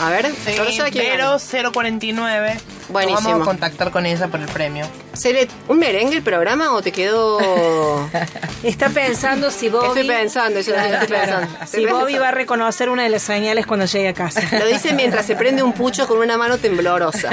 [0.00, 0.52] A ver, Sí,
[0.92, 1.70] ¿quién Vero gana?
[1.72, 2.56] 049.
[2.88, 3.20] Buenísimo.
[3.20, 4.86] Nos vamos a contactar con ella por el premio.
[5.14, 7.38] Cele, ¿un merengue el programa o te quedó...?
[8.62, 9.86] Está pensando si Bobby...
[9.88, 11.38] Estoy pensando, Claro, estoy claro.
[11.40, 11.66] pensando.
[11.66, 14.42] Si Bobby va a reconocer una de las señales cuando llegue a casa.
[14.58, 17.30] Lo dice mientras se prende un pucho con una mano temblorosa.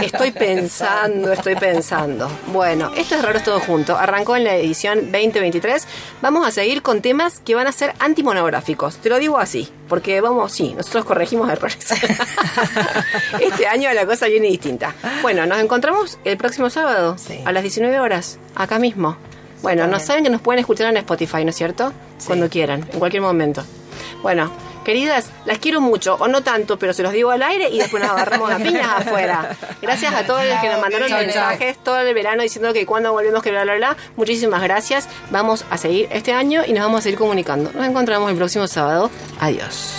[0.00, 2.30] Estoy pensando, estoy pensando.
[2.46, 3.96] Bueno, esto es raro todo junto.
[3.96, 5.86] Arrancó en la edición 2023.
[6.22, 8.96] Vamos a seguir con temas que van a ser antimonográficos.
[8.96, 11.78] Te lo digo así, porque vamos, sí, nosotros corregimos errores.
[13.40, 14.91] Este año la cosa viene distinta.
[15.22, 17.40] Bueno, nos encontramos el próximo sábado Sí.
[17.44, 19.16] a las 19 horas, acá mismo.
[19.62, 21.92] Bueno, nos saben que nos pueden escuchar en Spotify, ¿no es cierto?
[22.26, 23.64] Cuando quieran, en cualquier momento.
[24.22, 24.50] Bueno,
[24.84, 28.02] queridas, las quiero mucho, o no tanto, pero se los digo al aire y después
[28.02, 29.56] nos agarramos a piñas afuera.
[29.80, 31.26] Gracias a todos los que nos mandaron Chau, chau.
[31.26, 33.96] mensajes todo el verano diciendo que cuando volvemos, que bla, bla, bla.
[34.16, 35.08] Muchísimas gracias.
[35.30, 37.70] Vamos a seguir este año y nos vamos a seguir comunicando.
[37.72, 39.10] Nos encontramos el próximo sábado.
[39.40, 39.94] Adiós.